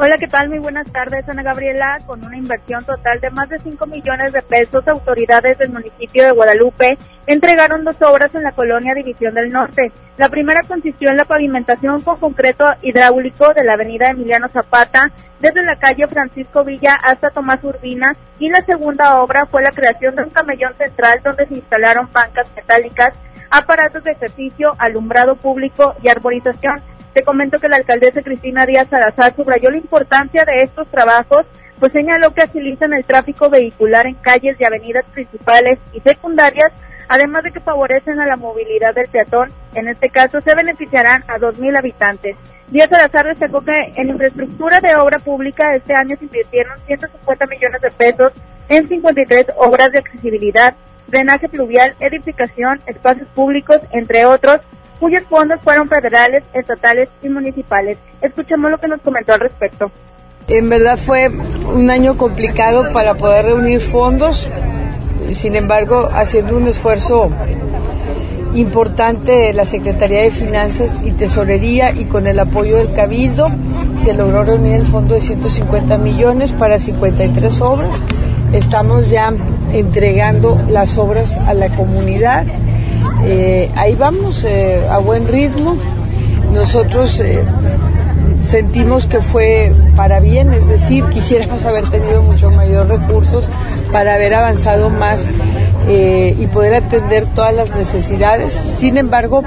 [0.00, 0.48] Hola, ¿qué tal?
[0.48, 1.98] Muy buenas tardes, Ana Gabriela.
[2.06, 6.30] Con una inversión total de más de 5 millones de pesos, autoridades del municipio de
[6.30, 9.90] Guadalupe entregaron dos obras en la colonia División del Norte.
[10.16, 15.64] La primera consistió en la pavimentación con concreto hidráulico de la avenida Emiliano Zapata, desde
[15.64, 20.22] la calle Francisco Villa hasta Tomás Urbina, y la segunda obra fue la creación de
[20.22, 23.14] un camellón central donde se instalaron bancas metálicas,
[23.50, 26.82] aparatos de ejercicio, alumbrado público y arborización
[27.18, 31.46] te comento que la alcaldesa Cristina Díaz Salazar subrayó la importancia de estos trabajos,
[31.80, 36.70] pues señaló que agilizan el tráfico vehicular en calles y avenidas principales y secundarias,
[37.08, 39.50] además de que favorecen a la movilidad del peatón.
[39.74, 42.36] En este caso, se beneficiarán a 2.000 habitantes.
[42.68, 47.82] Díaz Salazar destacó que en infraestructura de obra pública este año se invirtieron 150 millones
[47.82, 48.32] de pesos
[48.68, 50.76] en 53 obras de accesibilidad,
[51.08, 54.60] drenaje pluvial, edificación, espacios públicos, entre otros,
[54.98, 57.98] cuyos fondos fueron federales, estatales y municipales.
[58.20, 59.90] Escuchemos lo que nos comentó al respecto.
[60.48, 64.48] En verdad fue un año complicado para poder reunir fondos,
[65.32, 67.30] sin embargo, haciendo un esfuerzo
[68.54, 73.50] importante de la Secretaría de Finanzas y Tesorería y con el apoyo del Cabildo
[74.02, 78.02] se logró reunir el fondo de 150 millones para 53 obras.
[78.52, 79.32] Estamos ya
[79.72, 82.46] entregando las obras a la comunidad
[83.24, 85.76] eh, ahí vamos eh, a buen ritmo.
[86.52, 87.44] Nosotros eh,
[88.44, 93.48] sentimos que fue para bien, es decir, quisiéramos haber tenido mucho mayor recursos
[93.92, 95.28] para haber avanzado más
[95.90, 98.52] y poder atender todas las necesidades.
[98.52, 99.42] Sin embargo,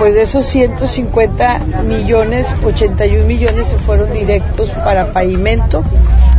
[0.00, 5.84] pues de esos 150 millones, 81 millones se fueron directos para pavimento,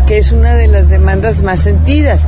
[0.06, 2.28] que es una de las demandas más sentidas.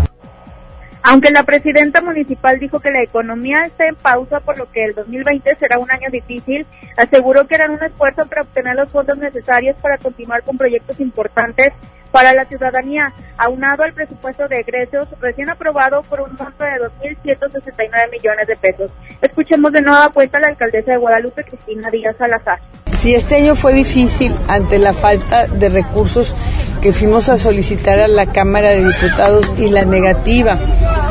[1.02, 4.96] Aunque la presidenta municipal dijo que la economía está en pausa, por lo que el
[4.96, 9.78] 2020 será un año difícil, aseguró que harán un esfuerzo para obtener los fondos necesarios
[9.82, 11.72] para continuar con proyectos importantes
[12.12, 16.80] para la ciudadanía, aunado al presupuesto de egresos recién aprobado por un monto de
[17.24, 18.92] 2.169 millones de pesos.
[19.22, 22.60] Escuchemos de nueva cuenta a la alcaldesa de Guadalupe, Cristina Díaz Salazar.
[22.98, 26.36] Si este año fue difícil ante la falta de recursos
[26.82, 30.58] que fuimos a solicitar a la Cámara de Diputados y la negativa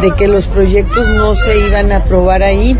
[0.02, 2.76] de que los proyectos no se iban a aprobar ahí,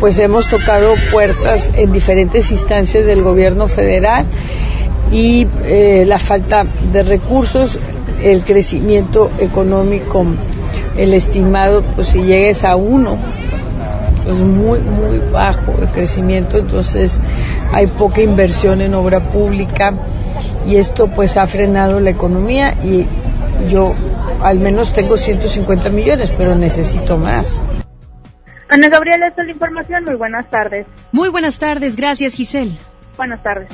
[0.00, 4.26] pues hemos tocado puertas en diferentes instancias del gobierno federal
[5.10, 7.78] y eh, la falta de recursos,
[8.22, 10.24] el crecimiento económico,
[10.96, 13.16] el estimado, pues si llegues a uno,
[14.24, 17.20] pues muy, muy bajo el crecimiento, entonces
[17.72, 19.94] hay poca inversión en obra pública
[20.66, 23.06] y esto pues ha frenado la economía y
[23.68, 23.94] yo
[24.42, 27.62] al menos tengo 150 millones, pero necesito más.
[28.68, 30.04] Ana Gabriela, esta es la información.
[30.04, 30.86] Muy buenas tardes.
[31.10, 31.96] Muy buenas tardes.
[31.96, 32.76] Gracias, Giselle.
[33.16, 33.68] Buenas tardes.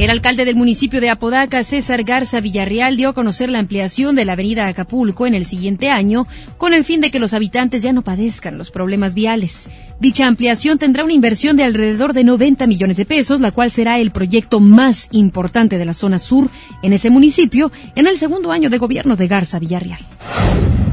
[0.00, 4.24] El alcalde del municipio de Apodaca, César Garza Villarreal, dio a conocer la ampliación de
[4.24, 7.92] la avenida Acapulco en el siguiente año con el fin de que los habitantes ya
[7.92, 9.68] no padezcan los problemas viales.
[10.00, 13.98] Dicha ampliación tendrá una inversión de alrededor de 90 millones de pesos, la cual será
[13.98, 16.48] el proyecto más importante de la zona sur
[16.82, 20.00] en ese municipio en el segundo año de gobierno de Garza Villarreal.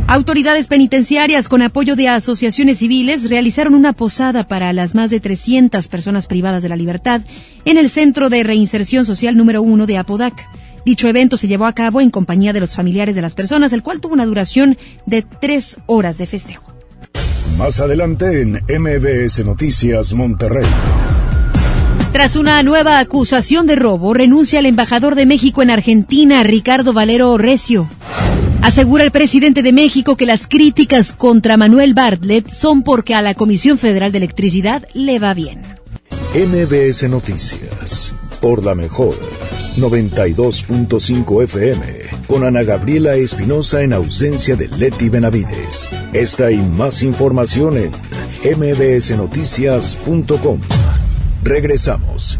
[0.09, 5.89] Autoridades penitenciarias con apoyo de asociaciones civiles realizaron una posada para las más de 300
[5.89, 7.23] personas privadas de la libertad
[7.65, 10.49] en el Centro de Reinserción Social número uno de Apodaca.
[10.85, 13.83] Dicho evento se llevó a cabo en compañía de los familiares de las personas, el
[13.83, 16.71] cual tuvo una duración de tres horas de festejo.
[17.57, 20.65] Más adelante en MBS Noticias Monterrey.
[22.13, 27.37] Tras una nueva acusación de robo, renuncia el embajador de México en Argentina, Ricardo Valero
[27.37, 27.89] Recio.
[28.61, 33.33] Asegura el presidente de México que las críticas contra Manuel Bartlett son porque a la
[33.33, 35.61] Comisión Federal de Electricidad le va bien.
[36.33, 39.15] MBS Noticias, por la mejor,
[39.77, 41.85] 92.5 FM,
[42.27, 45.89] con Ana Gabriela Espinosa en ausencia de Leti Benavides.
[46.13, 47.91] Esta y más información en
[48.43, 50.59] mbsnoticias.com.
[51.43, 52.39] Regresamos.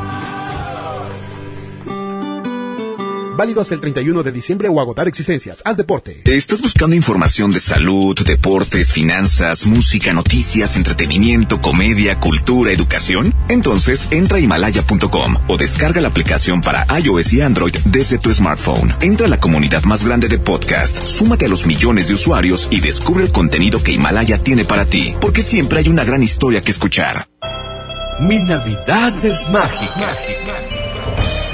[3.41, 5.63] Válido hasta el 31 de diciembre o agotar existencias.
[5.65, 6.21] Haz deporte.
[6.25, 13.33] ¿Estás buscando información de salud, deportes, finanzas, música, noticias, entretenimiento, comedia, cultura, educación?
[13.49, 18.93] Entonces entra a himalaya.com o descarga la aplicación para iOS y Android desde tu smartphone.
[19.01, 22.79] Entra a la comunidad más grande de podcast, súmate a los millones de usuarios y
[22.79, 26.69] descubre el contenido que Himalaya tiene para ti, porque siempre hay una gran historia que
[26.69, 27.27] escuchar.
[28.19, 30.15] Mi Navidad es mágica.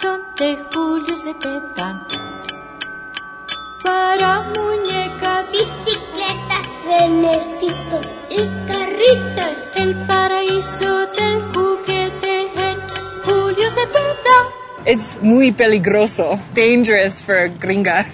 [0.00, 2.06] son de Julio Cepeda.
[3.82, 9.52] Para muñecas, bicicletas, renecitos y carritos.
[9.76, 12.76] El paraíso del juguete en
[13.24, 14.38] Julio Cepeda.
[14.84, 16.38] Es muy peligroso.
[16.54, 18.06] Dangerous for gringa.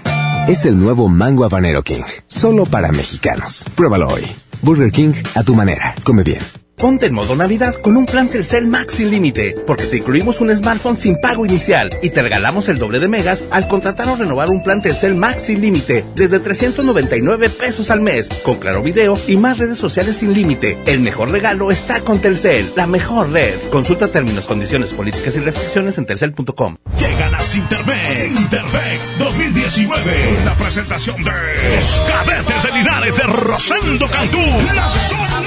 [0.47, 2.03] Es el nuevo Mango Habanero King.
[2.29, 3.65] Solo para mexicanos.
[3.75, 4.25] Pruébalo hoy.
[4.63, 5.95] Burger King a tu manera.
[6.05, 6.62] Come bien.
[6.83, 10.51] Ponte en modo Navidad con un plan Telcel Max sin límite, porque te incluimos un
[10.51, 14.51] smartphone sin pago inicial y te regalamos el doble de megas al contratar o renovar
[14.51, 19.37] un plan Telcel Max sin límite desde 399 pesos al mes, con claro video y
[19.37, 20.77] más redes sociales sin límite.
[20.85, 23.55] El mejor regalo está con Telcel, la mejor red.
[23.71, 26.79] Consulta términos, condiciones, políticas y restricciones en telcel.com.
[26.99, 30.01] Llegan a Sintermex, Sintermex 2019,
[30.45, 31.31] la presentación de
[31.77, 34.41] los cadetes de Linares de Rosendo Cantú,
[34.75, 34.89] la.
[34.89, 35.42] Gordo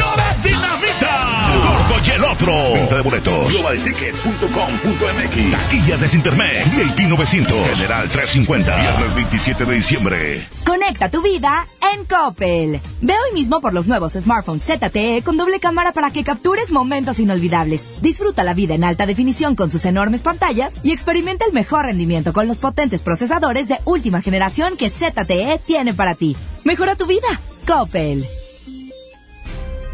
[2.05, 2.53] y el otro.
[2.73, 3.51] Venta de boletos.
[3.53, 5.51] Globalticket.com.mx.
[5.51, 6.77] Taquillas de Sintermex.
[6.77, 7.77] VIP 900.
[7.77, 8.75] General 350.
[8.75, 10.47] Viernes 27 de diciembre.
[10.65, 12.79] Conecta tu vida en Coppel.
[13.01, 17.19] Ve hoy mismo por los nuevos smartphones ZTE con doble cámara para que captures momentos
[17.19, 18.01] inolvidables.
[18.01, 22.33] Disfruta la vida en alta definición con sus enormes pantallas y experimenta el mejor rendimiento
[22.33, 26.35] con los potentes procesadores de última generación que ZTE tiene para ti.
[26.63, 27.27] Mejora tu vida.
[27.67, 28.25] Coppel.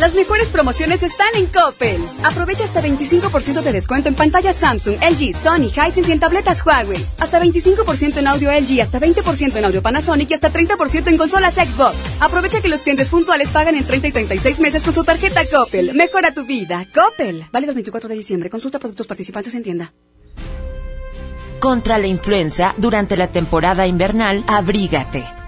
[0.00, 2.02] Las mejores promociones están en Coppel.
[2.24, 7.04] Aprovecha hasta 25% de descuento en pantallas Samsung, LG, Sony, Hisense y en tabletas Huawei.
[7.18, 11.52] Hasta 25% en audio LG, hasta 20% en audio Panasonic y hasta 30% en consolas
[11.52, 11.94] Xbox.
[12.18, 15.92] Aprovecha que los clientes puntuales pagan en 30 y 36 meses con su tarjeta Coppel.
[15.92, 16.86] Mejora tu vida.
[16.94, 17.44] Coppel.
[17.52, 18.48] Válido el 24 de diciembre.
[18.48, 19.92] Consulta productos participantes en tienda.
[21.58, 25.39] Contra la influenza, durante la temporada invernal, abrígate.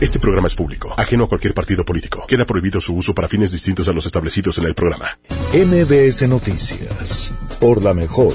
[0.00, 2.24] Este programa es público, ajeno a cualquier partido político.
[2.28, 5.18] Queda prohibido su uso para fines distintos a los establecidos en el programa.
[5.52, 8.32] MBS Noticias, por la mejor,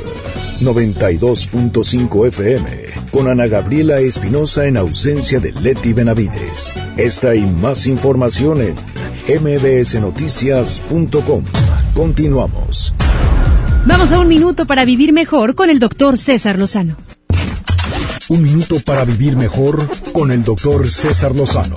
[0.59, 6.73] 92.5 FM, con Ana Gabriela Espinosa en ausencia de Leti Benavides.
[6.97, 8.75] Esta y más información en
[9.41, 11.45] mbsnoticias.com.
[11.93, 12.93] Continuamos.
[13.85, 16.97] Vamos a un minuto para vivir mejor con el doctor César Lozano.
[18.29, 21.75] Un minuto para vivir mejor con el doctor César Lozano.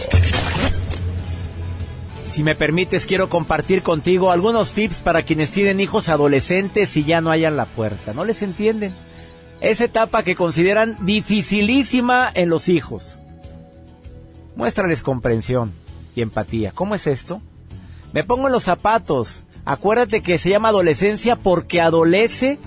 [2.25, 7.21] si me permites, quiero compartir contigo algunos tips para quienes tienen hijos adolescentes y ya
[7.21, 8.13] no hayan la puerta.
[8.13, 8.93] No les entienden.
[9.61, 13.21] Esa etapa que consideran dificilísima en los hijos.
[14.55, 15.73] Muéstrales comprensión
[16.15, 16.73] y empatía.
[16.73, 17.41] ¿Cómo es esto?
[18.13, 19.45] Me pongo en los zapatos.
[19.65, 22.59] Acuérdate que se llama adolescencia porque adolece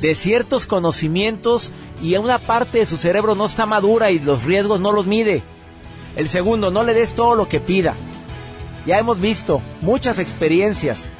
[0.00, 1.70] de ciertos conocimientos
[2.02, 5.42] y una parte de su cerebro no está madura y los riesgos no los mide.
[6.16, 7.94] El segundo, no le des todo lo que pida.
[8.86, 11.10] Ya hemos visto muchas experiencias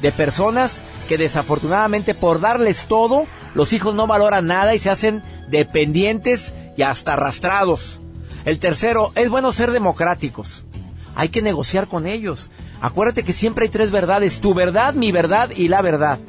[0.00, 5.22] de personas que desafortunadamente por darles todo, los hijos no valoran nada y se hacen
[5.48, 8.00] dependientes y hasta arrastrados.
[8.44, 10.64] El tercero, es bueno ser democráticos.
[11.16, 12.50] Hay que negociar con ellos.
[12.80, 16.20] Acuérdate que siempre hay tres verdades, tu verdad, mi verdad y la verdad.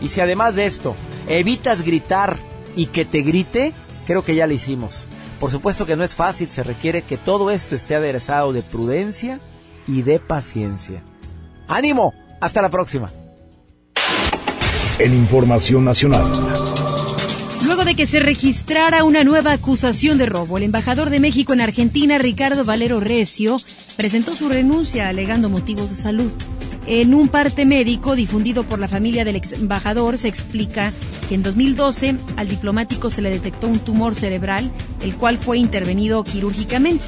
[0.00, 0.96] Y si además de esto
[1.28, 2.38] evitas gritar
[2.76, 3.72] y que te grite,
[4.06, 5.08] creo que ya lo hicimos.
[5.40, 9.40] Por supuesto que no es fácil, se requiere que todo esto esté aderezado de prudencia
[9.86, 11.02] y de paciencia.
[11.68, 12.14] ¡Ánimo!
[12.40, 13.10] Hasta la próxima.
[14.98, 16.24] En Información Nacional.
[17.64, 21.62] Luego de que se registrara una nueva acusación de robo, el embajador de México en
[21.62, 23.60] Argentina, Ricardo Valero Recio,
[23.96, 26.30] presentó su renuncia alegando motivos de salud.
[26.86, 30.92] En un parte médico difundido por la familia del ex embajador se explica
[31.28, 34.70] que en 2012 al diplomático se le detectó un tumor cerebral,
[35.02, 37.04] el cual fue intervenido quirúrgicamente.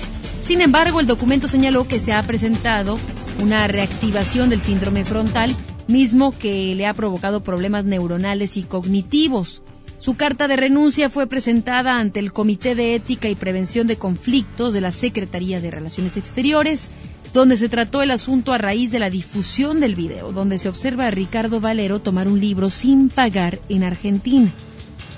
[0.47, 2.99] Sin embargo, el documento señaló que se ha presentado
[3.43, 5.55] una reactivación del síndrome frontal,
[5.89, 9.62] mismo que le ha provocado problemas neuronales y cognitivos.
[9.99, 14.72] Su carta de renuncia fue presentada ante el Comité de Ética y Prevención de Conflictos
[14.72, 16.91] de la Secretaría de Relaciones Exteriores,
[17.37, 21.07] donde se trató el asunto a raíz de la difusión del video, donde se observa
[21.07, 24.51] a Ricardo Valero tomar un libro sin pagar en Argentina.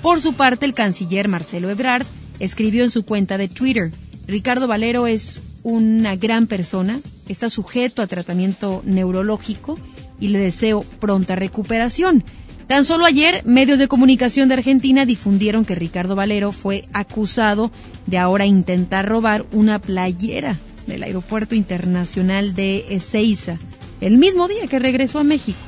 [0.01, 2.05] Por su parte, el canciller Marcelo Ebrard
[2.39, 3.91] escribió en su cuenta de Twitter,
[4.27, 6.99] Ricardo Valero es una gran persona,
[7.29, 9.79] está sujeto a tratamiento neurológico
[10.19, 12.25] y le deseo pronta recuperación.
[12.67, 17.71] Tan solo ayer, medios de comunicación de Argentina difundieron que Ricardo Valero fue acusado
[18.07, 20.57] de ahora intentar robar una playera
[20.89, 23.57] del Aeropuerto Internacional de Ezeiza,
[24.01, 25.59] el mismo día que regresó a México.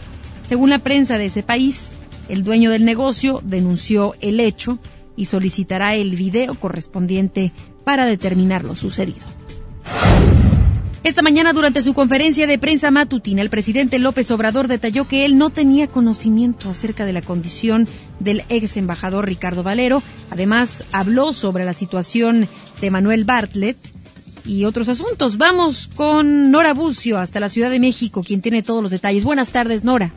[0.48, 1.92] Según la prensa de ese país,
[2.28, 4.80] el dueño del negocio denunció el hecho
[5.16, 7.54] y solicitará el video correspondiente
[7.84, 9.26] para determinar lo sucedido.
[11.04, 15.36] Esta mañana, durante su conferencia de prensa matutina, el presidente López Obrador detalló que él
[15.36, 17.88] no tenía conocimiento acerca de la condición
[18.20, 20.04] del ex embajador Ricardo Valero.
[20.30, 22.48] Además, habló sobre la situación
[22.82, 23.78] de Manuel Bartlett
[24.46, 25.38] y otros asuntos.
[25.38, 29.24] Vamos con Nora Bucio hasta la Ciudad de México, quien tiene todos los detalles.
[29.24, 30.12] Buenas tardes, Nora.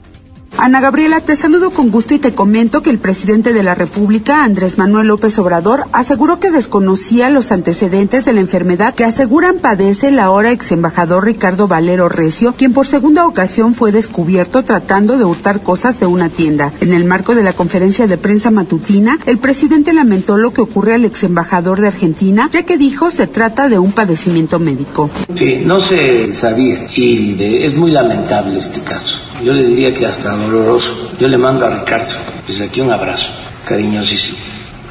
[0.56, 4.44] Ana Gabriela, te saludo con gusto y te comento que el presidente de la República,
[4.44, 10.08] Andrés Manuel López Obrador, aseguró que desconocía los antecedentes de la enfermedad que aseguran padece
[10.08, 15.24] el ahora ex embajador Ricardo Valero Recio, quien por segunda ocasión fue descubierto tratando de
[15.24, 16.72] hurtar cosas de una tienda.
[16.80, 20.94] En el marco de la conferencia de prensa matutina, el presidente lamentó lo que ocurre
[20.94, 25.10] al ex embajador de Argentina, ya que dijo se trata de un padecimiento médico.
[25.34, 29.33] Sí, no se sabía y es muy lamentable este caso.
[29.42, 31.12] Yo le diría que hasta doloroso.
[31.18, 32.14] Yo le mando a Ricardo
[32.46, 33.30] desde aquí un abrazo
[33.64, 34.38] cariñosísimo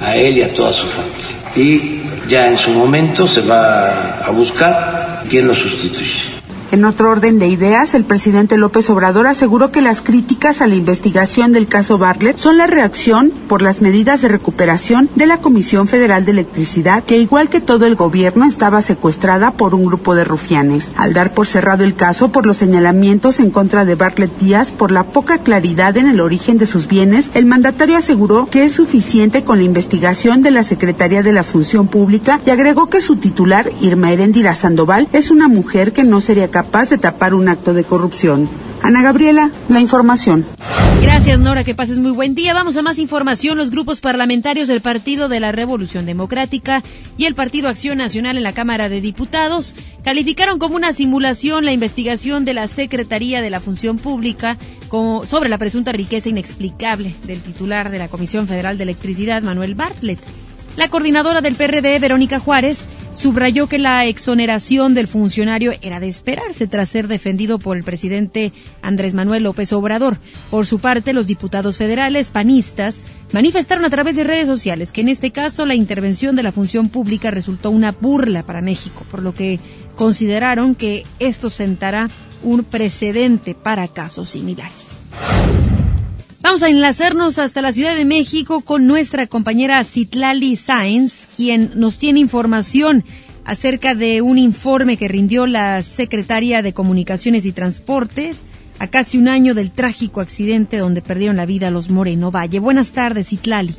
[0.01, 1.23] a él y a toda su familia.
[1.55, 6.33] Y ya en su momento se va a buscar quién lo sustituye.
[6.73, 10.73] En otro orden de ideas, el presidente López Obrador aseguró que las críticas a la
[10.73, 15.87] investigación del caso Bartlett son la reacción por las medidas de recuperación de la Comisión
[15.87, 20.23] Federal de Electricidad, que igual que todo el gobierno estaba secuestrada por un grupo de
[20.23, 20.91] rufianes.
[20.97, 24.89] Al dar por cerrado el caso por los señalamientos en contra de Bartlett Díaz por
[24.89, 29.43] la poca claridad en el origen de sus bienes, el mandatario aseguró que es suficiente
[29.43, 33.71] con la investigación de la Secretaría de la Función Pública y agregó que su titular,
[33.79, 37.83] Irma Erendira Sandoval, es una mujer que no sería capaz de tapar un acto de
[37.83, 38.49] corrupción.
[38.81, 40.45] Ana Gabriela, la información.
[41.01, 41.63] Gracias, Nora.
[41.63, 42.53] Que pases muy buen día.
[42.53, 43.57] Vamos a más información.
[43.57, 46.81] Los grupos parlamentarios del Partido de la Revolución Democrática
[47.17, 51.71] y el Partido Acción Nacional en la Cámara de Diputados calificaron como una simulación la
[51.71, 54.57] investigación de la Secretaría de la Función Pública
[55.25, 60.19] sobre la presunta riqueza inexplicable del titular de la Comisión Federal de Electricidad, Manuel Bartlett.
[60.75, 66.65] La coordinadora del PRD, Verónica Juárez, subrayó que la exoneración del funcionario era de esperarse
[66.65, 68.51] tras ser defendido por el presidente
[68.81, 70.17] Andrés Manuel López Obrador.
[70.49, 73.01] Por su parte, los diputados federales panistas
[73.31, 76.89] manifestaron a través de redes sociales que en este caso la intervención de la función
[76.89, 79.59] pública resultó una burla para México, por lo que
[79.95, 82.09] consideraron que esto sentará
[82.41, 84.89] un precedente para casos similares.
[86.43, 91.97] Vamos a enlazarnos hasta la Ciudad de México con nuestra compañera Citlali Sáenz, quien nos
[91.97, 93.05] tiene información
[93.45, 98.41] acerca de un informe que rindió la secretaria de Comunicaciones y Transportes
[98.77, 102.59] a casi un año del trágico accidente donde perdieron la vida los Moreno Valle.
[102.59, 103.73] Buenas tardes, Itlali.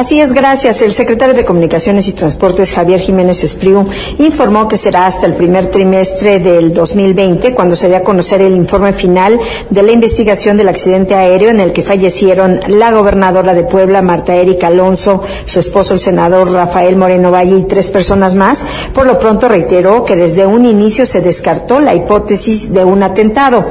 [0.00, 0.80] Así es, gracias.
[0.80, 3.86] El secretario de Comunicaciones y Transportes, Javier Jiménez Espriu,
[4.16, 8.54] informó que será hasta el primer trimestre del 2020 cuando se dé a conocer el
[8.54, 9.38] informe final
[9.68, 14.34] de la investigación del accidente aéreo en el que fallecieron la gobernadora de Puebla, Marta
[14.34, 18.64] Erika Alonso, su esposo, el senador Rafael Moreno Valle y tres personas más.
[18.94, 23.66] Por lo pronto reiteró que desde un inicio se descartó la hipótesis de un atentado.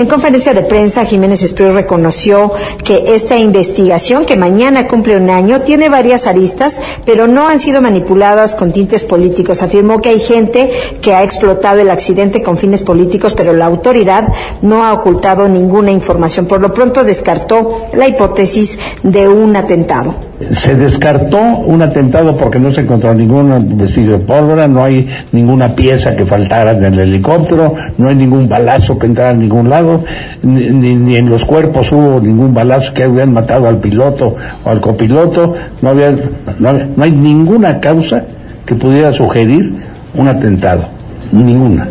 [0.00, 5.60] En conferencia de prensa, Jiménez Espriu reconoció que esta investigación, que mañana cumple un año,
[5.60, 9.60] tiene varias aristas, pero no han sido manipuladas con tintes políticos.
[9.60, 10.70] Afirmó que hay gente
[11.02, 14.32] que ha explotado el accidente con fines políticos, pero la autoridad
[14.62, 16.46] no ha ocultado ninguna información.
[16.46, 20.29] Por lo pronto descartó la hipótesis de un atentado.
[20.52, 25.68] Se descartó un atentado porque no se encontró ningún vestido de pólvora, no hay ninguna
[25.68, 30.02] pieza que faltara en el helicóptero, no hay ningún balazo que entrara a ningún lado,
[30.42, 34.80] ni, ni, en los cuerpos hubo ningún balazo que hubieran matado al piloto o al
[34.80, 36.14] copiloto, no, había,
[36.58, 38.24] no, no hay ninguna causa
[38.64, 39.74] que pudiera sugerir
[40.14, 40.84] un atentado,
[41.32, 41.86] ninguna.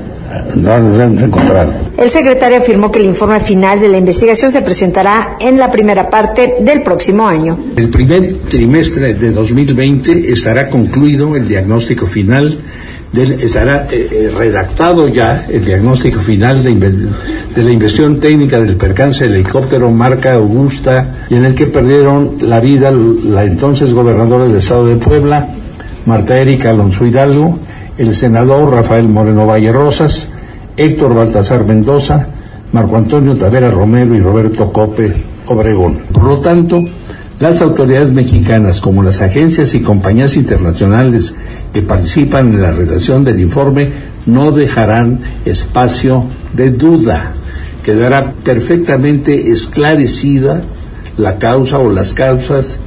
[0.55, 1.88] No lo han encontrado.
[1.99, 6.09] El secretario afirmó que el informe final de la investigación se presentará en la primera
[6.09, 7.59] parte del próximo año.
[7.75, 12.57] El primer trimestre de 2020 estará concluido el diagnóstico final,
[13.11, 19.25] del, estará eh, eh, redactado ya el diagnóstico final de, la investigación técnica del percance
[19.25, 24.87] del helicóptero marca Augusta, en el que perdieron la vida la entonces gobernadora del estado
[24.87, 25.49] de Puebla,
[26.05, 27.59] Marta Erika Alonso Hidalgo,
[27.97, 30.29] el senador Rafael Moreno Valle Rosas,
[30.79, 32.25] Héctor Baltasar Mendoza,
[32.71, 35.13] Marco Antonio Tavera Romero y Roberto Cope
[35.47, 35.99] Obregón.
[36.13, 36.85] Por lo tanto,
[37.37, 41.35] las autoridades mexicanas, como las agencias y compañías internacionales
[41.73, 43.91] que participan en la redacción del informe,
[44.25, 46.23] no dejarán espacio
[46.53, 47.33] de duda.
[47.83, 50.61] Quedará perfectamente esclarecida
[51.17, 52.79] la causa o las causas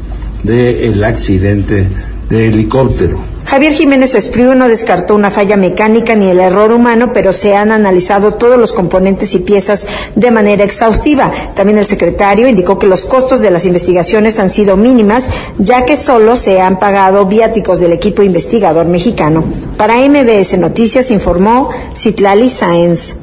[0.42, 1.88] del accidente
[2.30, 3.31] de helicóptero.
[3.52, 7.70] Javier Jiménez Espriu no descartó una falla mecánica ni el error humano, pero se han
[7.70, 11.30] analizado todos los componentes y piezas de manera exhaustiva.
[11.54, 15.28] También el secretario indicó que los costos de las investigaciones han sido mínimas,
[15.58, 19.44] ya que solo se han pagado viáticos del equipo investigador mexicano.
[19.76, 23.16] Para MBS Noticias informó Citlali Sáenz.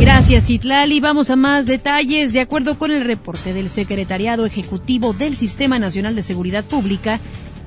[0.00, 0.98] Gracias, Citlali.
[0.98, 2.32] Vamos a más detalles.
[2.32, 7.20] De acuerdo con el reporte del Secretariado Ejecutivo del Sistema Nacional de Seguridad Pública,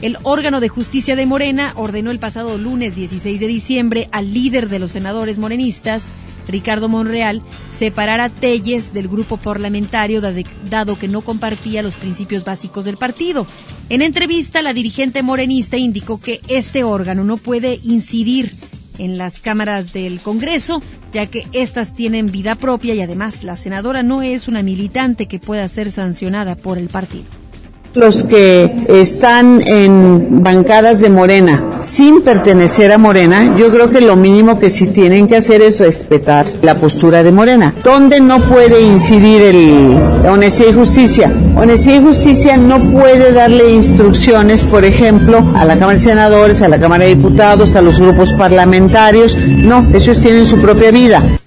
[0.00, 4.68] El órgano de justicia de Morena ordenó el pasado lunes 16 de diciembre al líder
[4.68, 6.04] de los senadores morenistas,
[6.46, 7.42] Ricardo Monreal,
[7.76, 13.48] separar a Telles del grupo parlamentario dado que no compartía los principios básicos del partido.
[13.88, 18.52] En entrevista, la dirigente morenista indicó que este órgano no puede incidir
[18.98, 20.82] en las cámaras del Congreso,
[21.12, 25.38] ya que éstas tienen vida propia y además la senadora no es una militante que
[25.38, 27.47] pueda ser sancionada por el partido
[27.94, 34.16] los que están en bancadas de Morena sin pertenecer a Morena, yo creo que lo
[34.16, 37.74] mínimo que sí tienen que hacer es respetar la postura de Morena.
[37.82, 41.32] ¿Dónde no puede incidir el honestidad y justicia?
[41.56, 46.68] Honestidad y justicia no puede darle instrucciones, por ejemplo, a la Cámara de Senadores, a
[46.68, 49.36] la Cámara de Diputados, a los grupos parlamentarios.
[49.36, 51.38] No, ellos tienen su propia vida.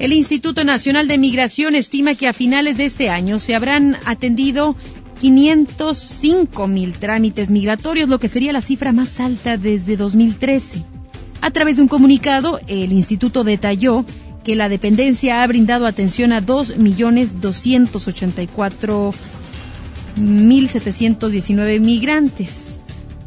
[0.00, 4.74] El Instituto Nacional de Migración estima que a finales de este año se habrán atendido
[5.20, 10.84] 505 mil trámites migratorios, lo que sería la cifra más alta desde 2013.
[11.40, 14.04] A través de un comunicado, el instituto detalló
[14.44, 19.14] que la dependencia ha brindado atención a 2.284.000
[20.16, 22.78] 1.719 migrantes.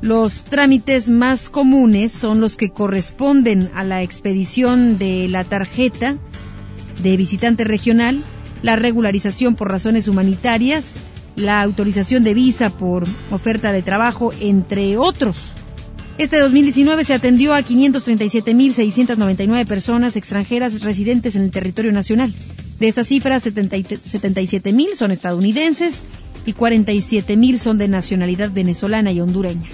[0.02, 6.18] Los trámites más comunes son los que corresponden a la expedición de la tarjeta
[7.02, 8.22] de visitante regional,
[8.62, 10.94] la regularización por razones humanitarias,
[11.36, 15.54] la autorización de visa por oferta de trabajo, entre otros.
[16.18, 22.34] Este 2019 se atendió a 537.699 personas extranjeras residentes en el territorio nacional.
[22.80, 25.96] De estas cifras, 77.000 son estadounidenses
[26.46, 29.70] y 47.000 son de nacionalidad venezolana y hondureña.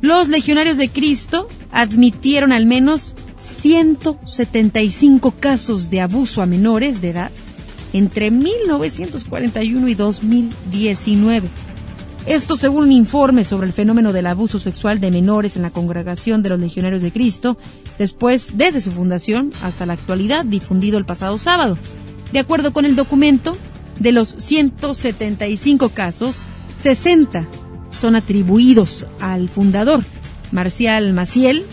[0.00, 3.14] Los legionarios de Cristo admitieron al menos
[3.62, 7.30] 175 casos de abuso a menores de edad
[7.96, 11.48] entre 1941 y 2019.
[12.26, 16.42] Esto según un informe sobre el fenómeno del abuso sexual de menores en la congregación
[16.42, 17.56] de los Legionarios de Cristo,
[17.98, 21.78] después, desde su fundación hasta la actualidad, difundido el pasado sábado.
[22.32, 23.56] De acuerdo con el documento,
[24.00, 26.44] de los 175 casos,
[26.82, 27.46] 60
[27.96, 30.04] son atribuidos al fundador,
[30.52, 31.64] Marcial Maciel,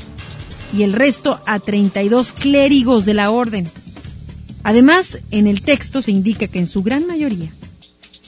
[0.72, 3.70] y el resto a 32 clérigos de la orden.
[4.64, 7.52] Además, en el texto se indica que en su gran mayoría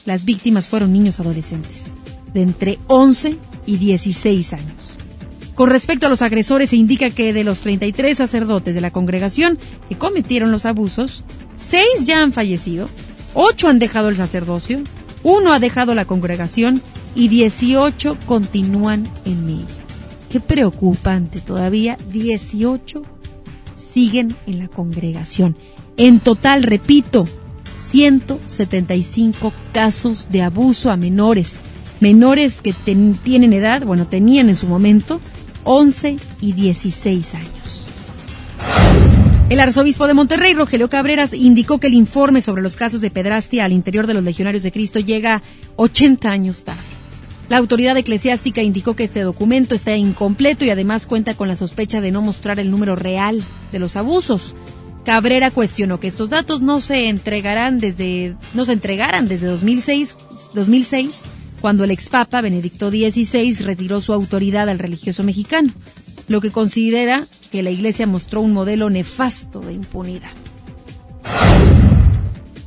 [0.04, 1.86] las víctimas fueron niños adolescentes
[2.32, 4.98] de entre 11 y 16 años.
[5.54, 9.58] Con respecto a los agresores, se indica que de los 33 sacerdotes de la congregación
[9.88, 11.24] que cometieron los abusos,
[11.70, 12.90] 6 ya han fallecido,
[13.32, 14.82] 8 han dejado el sacerdocio,
[15.22, 16.82] 1 ha dejado la congregación
[17.14, 19.64] y 18 continúan en ella.
[20.30, 23.02] Qué preocupante, todavía 18
[23.94, 25.56] siguen en la congregación.
[25.96, 27.26] En total, repito,
[27.90, 31.60] 175 casos de abuso a menores.
[32.00, 32.74] Menores que
[33.22, 35.20] tienen edad, bueno, tenían en su momento
[35.64, 37.86] 11 y 16 años.
[39.48, 43.64] El arzobispo de Monterrey, Rogelio Cabreras, indicó que el informe sobre los casos de pedrastia
[43.64, 45.42] al interior de los legionarios de Cristo llega
[45.76, 46.80] 80 años tarde.
[47.48, 52.00] La autoridad eclesiástica indicó que este documento está incompleto y además cuenta con la sospecha
[52.00, 54.56] de no mostrar el número real de los abusos.
[55.06, 60.16] Cabrera cuestionó que estos datos no se entregarán desde no se entregaran desde 2006,
[60.52, 61.22] 2006
[61.60, 65.72] cuando el expapa Benedicto XVI retiró su autoridad al religioso mexicano,
[66.26, 70.32] lo que considera que la Iglesia mostró un modelo nefasto de impunidad.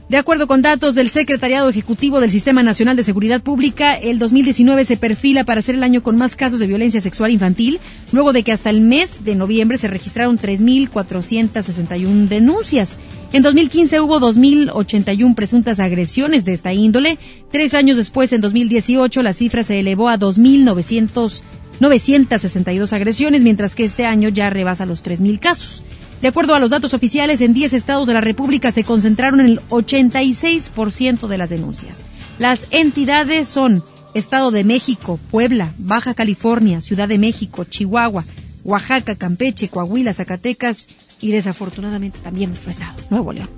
[0.10, 4.84] De acuerdo con datos del Secretariado Ejecutivo del Sistema Nacional de Seguridad Pública, el 2019
[4.84, 7.80] se perfila para ser el año con más casos de violencia sexual infantil,
[8.12, 12.97] luego de que hasta el mes de noviembre se registraron 3.461 denuncias.
[13.34, 17.20] En 2015 hubo 2.081 presuntas agresiones de esta índole.
[17.51, 24.05] Tres años después, en 2018, la cifra se elevó a 2.962 agresiones, mientras que este
[24.05, 25.84] año ya rebasa los 3.000 casos.
[26.22, 29.46] De acuerdo a los datos oficiales, en 10 estados de la República se concentraron en
[29.46, 31.98] el 86% de las denuncias.
[32.40, 38.26] Las entidades son Estado de México, Puebla, Baja California, Ciudad de México, Chihuahua,
[38.64, 40.88] Oaxaca, Campeche, Coahuila, Zacatecas
[41.22, 43.50] y desafortunadamente también nuestro estado, Nuevo León.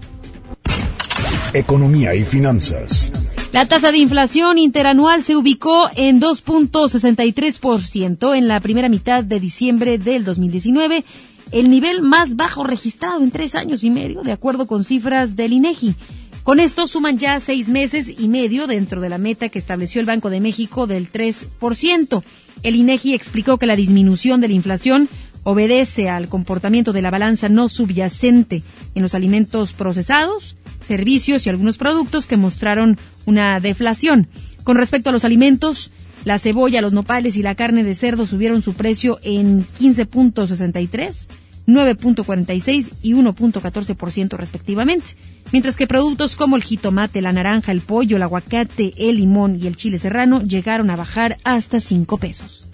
[1.53, 3.11] Economía y finanzas.
[3.51, 9.97] La tasa de inflación interanual se ubicó en 2.63% en la primera mitad de diciembre
[9.97, 11.03] del 2019
[11.51, 15.53] el nivel más bajo registrado en tres años y medio, de acuerdo con cifras del
[15.53, 15.95] INEGI.
[16.43, 20.07] Con esto suman ya seis meses y medio dentro de la meta que estableció el
[20.07, 22.23] Banco de México del 3%.
[22.63, 25.07] El INEGI explicó que la disminución de la inflación
[25.43, 28.63] obedece al comportamiento de la balanza no subyacente
[28.95, 34.27] en los alimentos procesados, servicios y algunos productos que mostraron una deflación.
[34.63, 35.91] Con respecto a los alimentos,
[36.23, 41.27] la cebolla, los nopales y la carne de cerdo subieron su precio en 15.63,
[41.67, 45.05] 9.46 y 1.14% respectivamente,
[45.51, 49.67] mientras que productos como el jitomate, la naranja, el pollo, el aguacate, el limón y
[49.67, 52.67] el chile serrano llegaron a bajar hasta 5 pesos.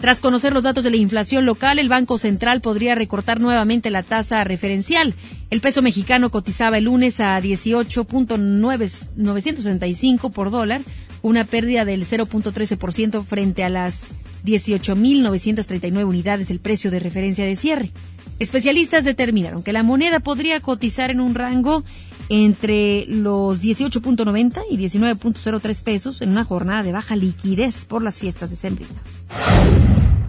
[0.00, 4.02] Tras conocer los datos de la inflación local, el Banco Central podría recortar nuevamente la
[4.02, 5.14] tasa referencial.
[5.50, 10.82] El peso mexicano cotizaba el lunes a 18.965 por dólar,
[11.26, 14.02] una pérdida del 0.13% frente a las
[14.44, 17.90] 18.939 unidades del precio de referencia de cierre.
[18.38, 21.82] Especialistas determinaron que la moneda podría cotizar en un rango
[22.28, 28.50] entre los 18.90 y 19.03 pesos en una jornada de baja liquidez por las fiestas
[28.50, 28.96] de decembrinas.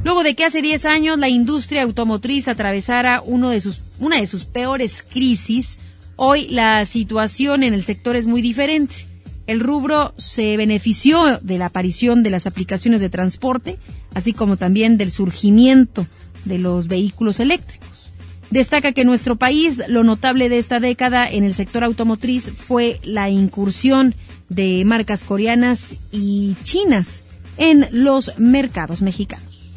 [0.03, 4.25] Luego de que hace 10 años la industria automotriz atravesara uno de sus, una de
[4.25, 5.77] sus peores crisis,
[6.15, 9.06] hoy la situación en el sector es muy diferente.
[9.47, 13.77] El rubro se benefició de la aparición de las aplicaciones de transporte,
[14.13, 16.05] así como también del surgimiento
[16.43, 18.11] de los vehículos eléctricos.
[18.49, 22.99] Destaca que en nuestro país lo notable de esta década en el sector automotriz fue
[23.03, 24.15] la incursión
[24.49, 27.23] de marcas coreanas y chinas
[27.57, 29.73] en los mercados mexicanos.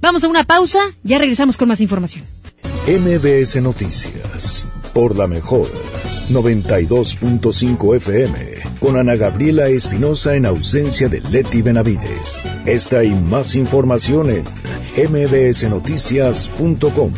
[0.00, 2.24] Vamos a una pausa, ya regresamos con más información.
[2.86, 5.68] MBS Noticias, por la mejor
[6.30, 12.42] 92.5 FM, con Ana Gabriela Espinosa en ausencia de Leti Benavides.
[12.66, 14.44] Esta y más información en
[15.10, 17.12] mbsnoticias.com.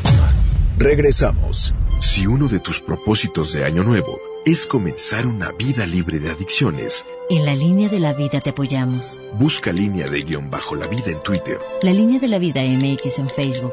[0.78, 1.74] Regresamos.
[2.00, 7.04] Si uno de tus propósitos de año nuevo es comenzar una vida libre de adicciones,
[7.30, 9.20] En la línea de la vida te apoyamos.
[9.38, 13.20] busca línea de guion bajo la vida en Twitter, La línea de la vida MX
[13.20, 13.72] en Facebook.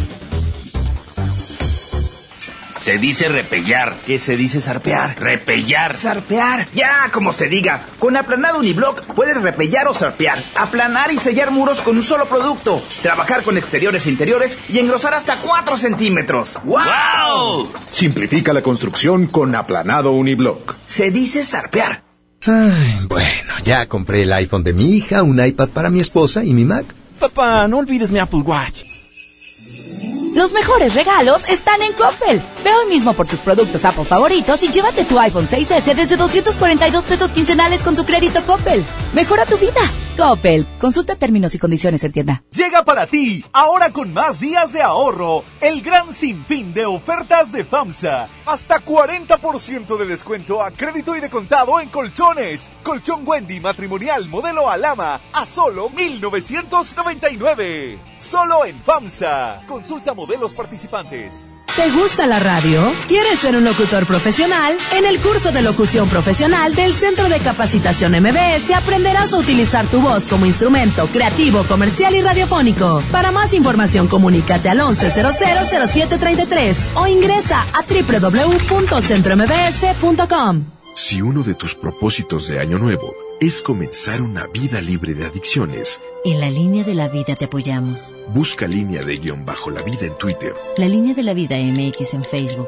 [2.81, 3.95] Se dice repellar.
[4.07, 5.15] ¿Qué se dice zarpear?
[5.19, 5.95] Repellar.
[5.95, 6.67] Zarpear.
[6.73, 7.85] Ya, como se diga.
[7.99, 10.39] Con aplanado uniblock puedes repellar o zarpear.
[10.55, 12.81] Aplanar y sellar muros con un solo producto.
[13.03, 16.57] Trabajar con exteriores e interiores y engrosar hasta 4 centímetros.
[16.63, 17.69] ¡Wow!
[17.91, 20.75] Simplifica la construcción con aplanado uniblock.
[20.87, 22.03] Se dice zarpear.
[22.47, 26.53] Ay, bueno, ya compré el iPhone de mi hija, un iPad para mi esposa y
[26.53, 26.85] mi Mac.
[27.19, 28.90] Papá, no olvides mi Apple Watch.
[30.33, 32.41] Los mejores regalos están en Coppel.
[32.63, 37.03] Ve hoy mismo por tus productos Apple favoritos y llévate tu iPhone 6S desde 242
[37.03, 38.85] pesos quincenales con tu crédito Coppel.
[39.13, 39.81] Mejora tu vida.
[40.21, 40.67] Coppel.
[40.79, 42.43] Consulta términos y condiciones en tienda.
[42.51, 47.65] Llega para ti, ahora con más días de ahorro, el gran sinfín de ofertas de
[47.65, 48.27] FAMSA.
[48.45, 52.69] Hasta 40% de descuento a crédito y de contado en colchones.
[52.83, 57.97] Colchón Wendy matrimonial modelo Alama a solo 1999.
[58.19, 59.63] Solo en FAMSA.
[59.65, 61.47] Consulta modelos participantes.
[61.75, 62.93] ¿Te gusta la radio?
[63.07, 64.77] ¿Quieres ser un locutor profesional?
[64.91, 70.01] En el curso de locución profesional del Centro de Capacitación MBS aprenderás a utilizar tu
[70.01, 73.01] voz como instrumento creativo, comercial y radiofónico.
[73.11, 80.63] Para más información comunícate al 11000733 o ingresa a www.centrombs.com.
[80.93, 85.99] Si uno de tus propósitos de año nuevo es comenzar una vida libre de adicciones,
[86.25, 88.13] En la línea de la vida te apoyamos.
[88.33, 92.13] busca línea de guion bajo la vida en Twitter, La línea de la vida MX
[92.13, 92.67] en Facebook.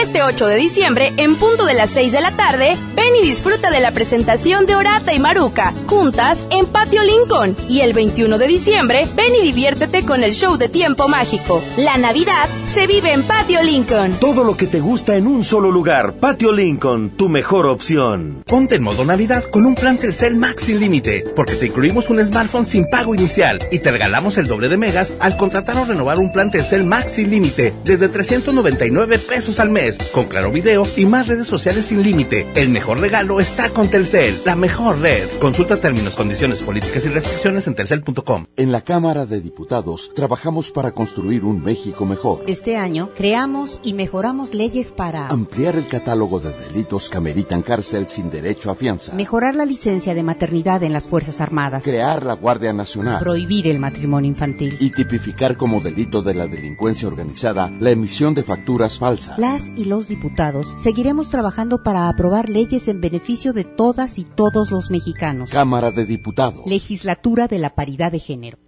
[0.00, 3.68] Este 8 de diciembre, en punto de las 6 de la tarde, ven y disfruta
[3.70, 7.56] de la presentación de Orata y Maruca, juntas en Patio Lincoln.
[7.68, 11.64] Y el 21 de diciembre, ven y diviértete con el show de tiempo mágico.
[11.76, 14.12] La Navidad se vive en Patio Lincoln.
[14.20, 16.14] Todo lo que te gusta en un solo lugar.
[16.14, 18.42] Patio Lincoln, tu mejor opción.
[18.46, 22.24] Ponte en modo Navidad con un plan Telcel Max sin límite, porque te incluimos un
[22.24, 26.18] smartphone sin pago inicial y te regalamos el doble de megas al contratar o renovar
[26.18, 31.06] un plan Telcel Max sin límite desde 399 pesos al mes, con claro video y
[31.06, 32.46] más redes sociales sin límite.
[32.54, 35.26] El mejor regalo está con Telcel, la mejor red.
[35.38, 38.46] Consulta términos, condiciones, políticas y restricciones en telcel.com.
[38.56, 42.42] En la Cámara de Diputados trabajamos para construir un México mejor.
[42.58, 48.08] Este año creamos y mejoramos leyes para Ampliar el catálogo de delitos que ameritan cárcel
[48.08, 49.14] sin derecho a fianza.
[49.14, 53.20] mejorar la licencia de maternidad en las Fuerzas Armadas, Crear la Guardia Nacional.
[53.20, 54.76] prohibir el matrimonio infantil.
[54.80, 59.38] Y tipificar como delito de la delincuencia organizada la emisión de facturas falsas.
[59.38, 64.72] Las y los diputados seguiremos trabajando para aprobar leyes en beneficio de todas y todos
[64.72, 65.50] los mexicanos.
[65.50, 66.66] Cámara de Diputados.
[66.66, 68.58] Legislatura de la Paridad de Género.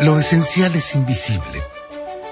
[0.00, 1.60] Lo esencial es invisible,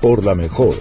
[0.00, 0.74] por la mejor,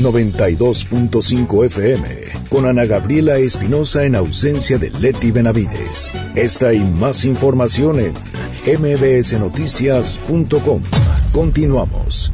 [0.00, 2.08] 92.5 FM,
[2.48, 6.12] con Ana Gabriela Espinosa en ausencia de Leti Benavides.
[6.34, 8.14] Esta y más información en
[8.80, 10.82] mbsnoticias.com.
[11.32, 12.32] Continuamos.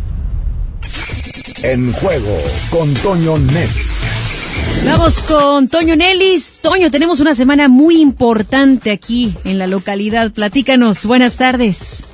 [1.62, 2.38] En juego
[2.70, 3.70] con Toño Net.
[4.84, 6.60] Vamos con Toño Nelis.
[6.60, 10.32] Toño, tenemos una semana muy importante aquí en la localidad.
[10.32, 11.06] Platícanos.
[11.06, 12.04] Buenas tardes.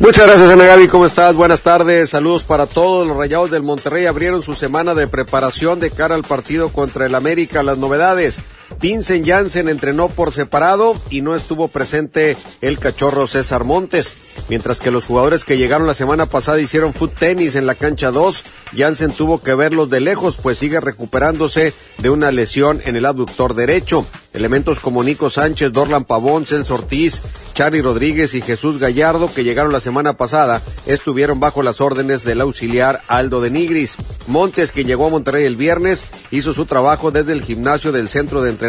[0.00, 0.88] Muchas gracias, Ana.
[0.90, 1.36] ¿Cómo estás?
[1.36, 2.08] Buenas tardes.
[2.08, 3.06] Saludos para todos.
[3.06, 7.14] Los Rayados del Monterrey abrieron su semana de preparación de cara al partido contra el
[7.14, 7.62] América.
[7.62, 8.42] Las novedades.
[8.80, 14.16] Vincent Janssen entrenó por separado y no estuvo presente el cachorro César Montes.
[14.48, 18.10] Mientras que los jugadores que llegaron la semana pasada hicieron foot tenis en la cancha
[18.10, 18.42] 2,
[18.76, 23.54] Janssen tuvo que verlos de lejos, pues sigue recuperándose de una lesión en el abductor
[23.54, 24.06] derecho.
[24.32, 27.20] Elementos como Nico Sánchez, Dorlan Pavón, Celso Ortiz,
[27.52, 32.40] Charlie Rodríguez y Jesús Gallardo, que llegaron la semana pasada, estuvieron bajo las órdenes del
[32.40, 33.96] auxiliar Aldo de Nigris.
[34.28, 38.42] Montes, que llegó a Monterrey el viernes, hizo su trabajo desde el gimnasio del centro
[38.42, 38.59] de entrenamiento,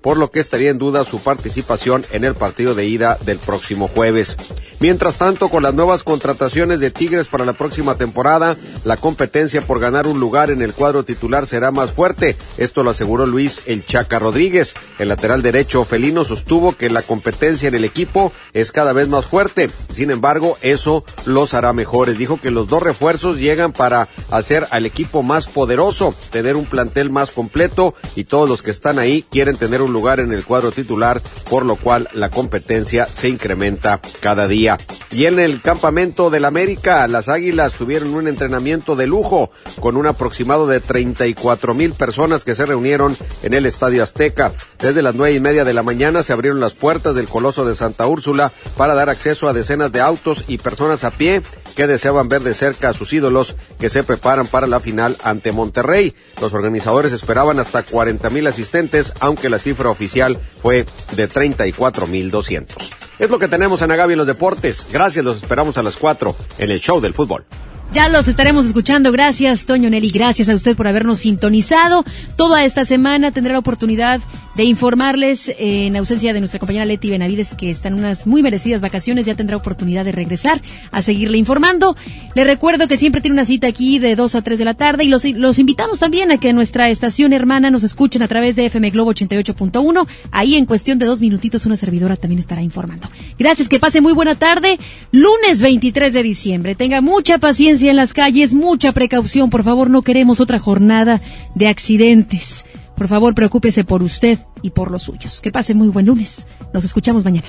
[0.00, 3.88] por lo que estaría en duda su participación en el partido de ida del próximo
[3.88, 4.36] jueves.
[4.80, 9.80] Mientras tanto, con las nuevas contrataciones de Tigres para la próxima temporada, la competencia por
[9.80, 12.36] ganar un lugar en el cuadro titular será más fuerte.
[12.58, 14.74] Esto lo aseguró Luis El Chaca Rodríguez.
[14.98, 19.26] El lateral derecho felino sostuvo que la competencia en el equipo es cada vez más
[19.26, 19.70] fuerte.
[19.92, 22.18] Sin embargo, eso los hará mejores.
[22.18, 27.10] Dijo que los dos refuerzos llegan para hacer al equipo más poderoso, tener un plantel
[27.10, 30.72] más completo y todos los que están ahí quieren tener un lugar en el cuadro
[30.72, 34.76] titular, por lo cual la competencia se incrementa cada día.
[35.10, 39.50] Y en el campamento del América, las Águilas tuvieron un entrenamiento de lujo
[39.80, 44.52] con un aproximado de 34 mil personas que se reunieron en el Estadio Azteca.
[44.78, 47.74] Desde las nueve y media de la mañana se abrieron las puertas del Coloso de
[47.74, 51.42] Santa Úrsula para dar acceso a decenas de autos y personas a pie
[51.74, 55.52] que deseaban ver de cerca a sus ídolos que se preparan para la final ante
[55.52, 56.14] Monterrey.
[56.40, 62.30] Los organizadores esperaban hasta 40 mil asistentes, aunque la cifra oficial fue de 34 mil
[62.30, 62.90] 200.
[63.18, 64.86] Es lo que tenemos en Agavi en los deportes.
[64.92, 67.44] Gracias, los esperamos a las 4 en el show del fútbol.
[67.92, 69.12] Ya los estaremos escuchando.
[69.12, 70.10] Gracias, Toño Nelly.
[70.10, 72.04] Gracias a usted por habernos sintonizado.
[72.36, 74.20] Toda esta semana tendrá la oportunidad
[74.54, 78.42] de informarles, eh, en ausencia de nuestra compañera Leti Benavides, que está en unas muy
[78.42, 81.96] merecidas vacaciones, ya tendrá oportunidad de regresar a seguirle informando.
[82.34, 85.04] Le recuerdo que siempre tiene una cita aquí de 2 a 3 de la tarde
[85.04, 88.66] y los, los invitamos también a que nuestra estación hermana nos escuchen a través de
[88.66, 90.06] FM Globo 88.1.
[90.30, 93.08] Ahí en cuestión de dos minutitos una servidora también estará informando.
[93.38, 94.78] Gracias, que pase muy buena tarde.
[95.10, 96.74] Lunes 23 de diciembre.
[96.74, 99.50] Tenga mucha paciencia en las calles, mucha precaución.
[99.50, 101.20] Por favor, no queremos otra jornada
[101.54, 102.64] de accidentes.
[102.96, 105.40] Por favor, preocúpese por usted y por los suyos.
[105.40, 106.46] Que pase muy buen lunes.
[106.72, 107.48] Nos escuchamos mañana.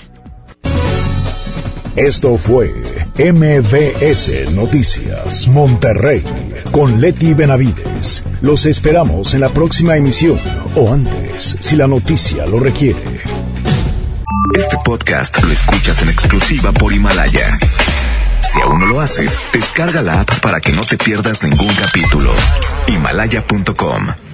[1.95, 2.73] Esto fue
[3.17, 6.21] MBS Noticias Monterrey
[6.71, 8.25] con Leti Benavides.
[8.41, 10.37] Los esperamos en la próxima emisión
[10.75, 13.01] o antes, si la noticia lo requiere.
[14.53, 17.57] Este podcast lo escuchas en exclusiva por Himalaya.
[18.41, 22.31] Si aún no lo haces, descarga la app para que no te pierdas ningún capítulo.
[22.87, 24.24] Himalaya.com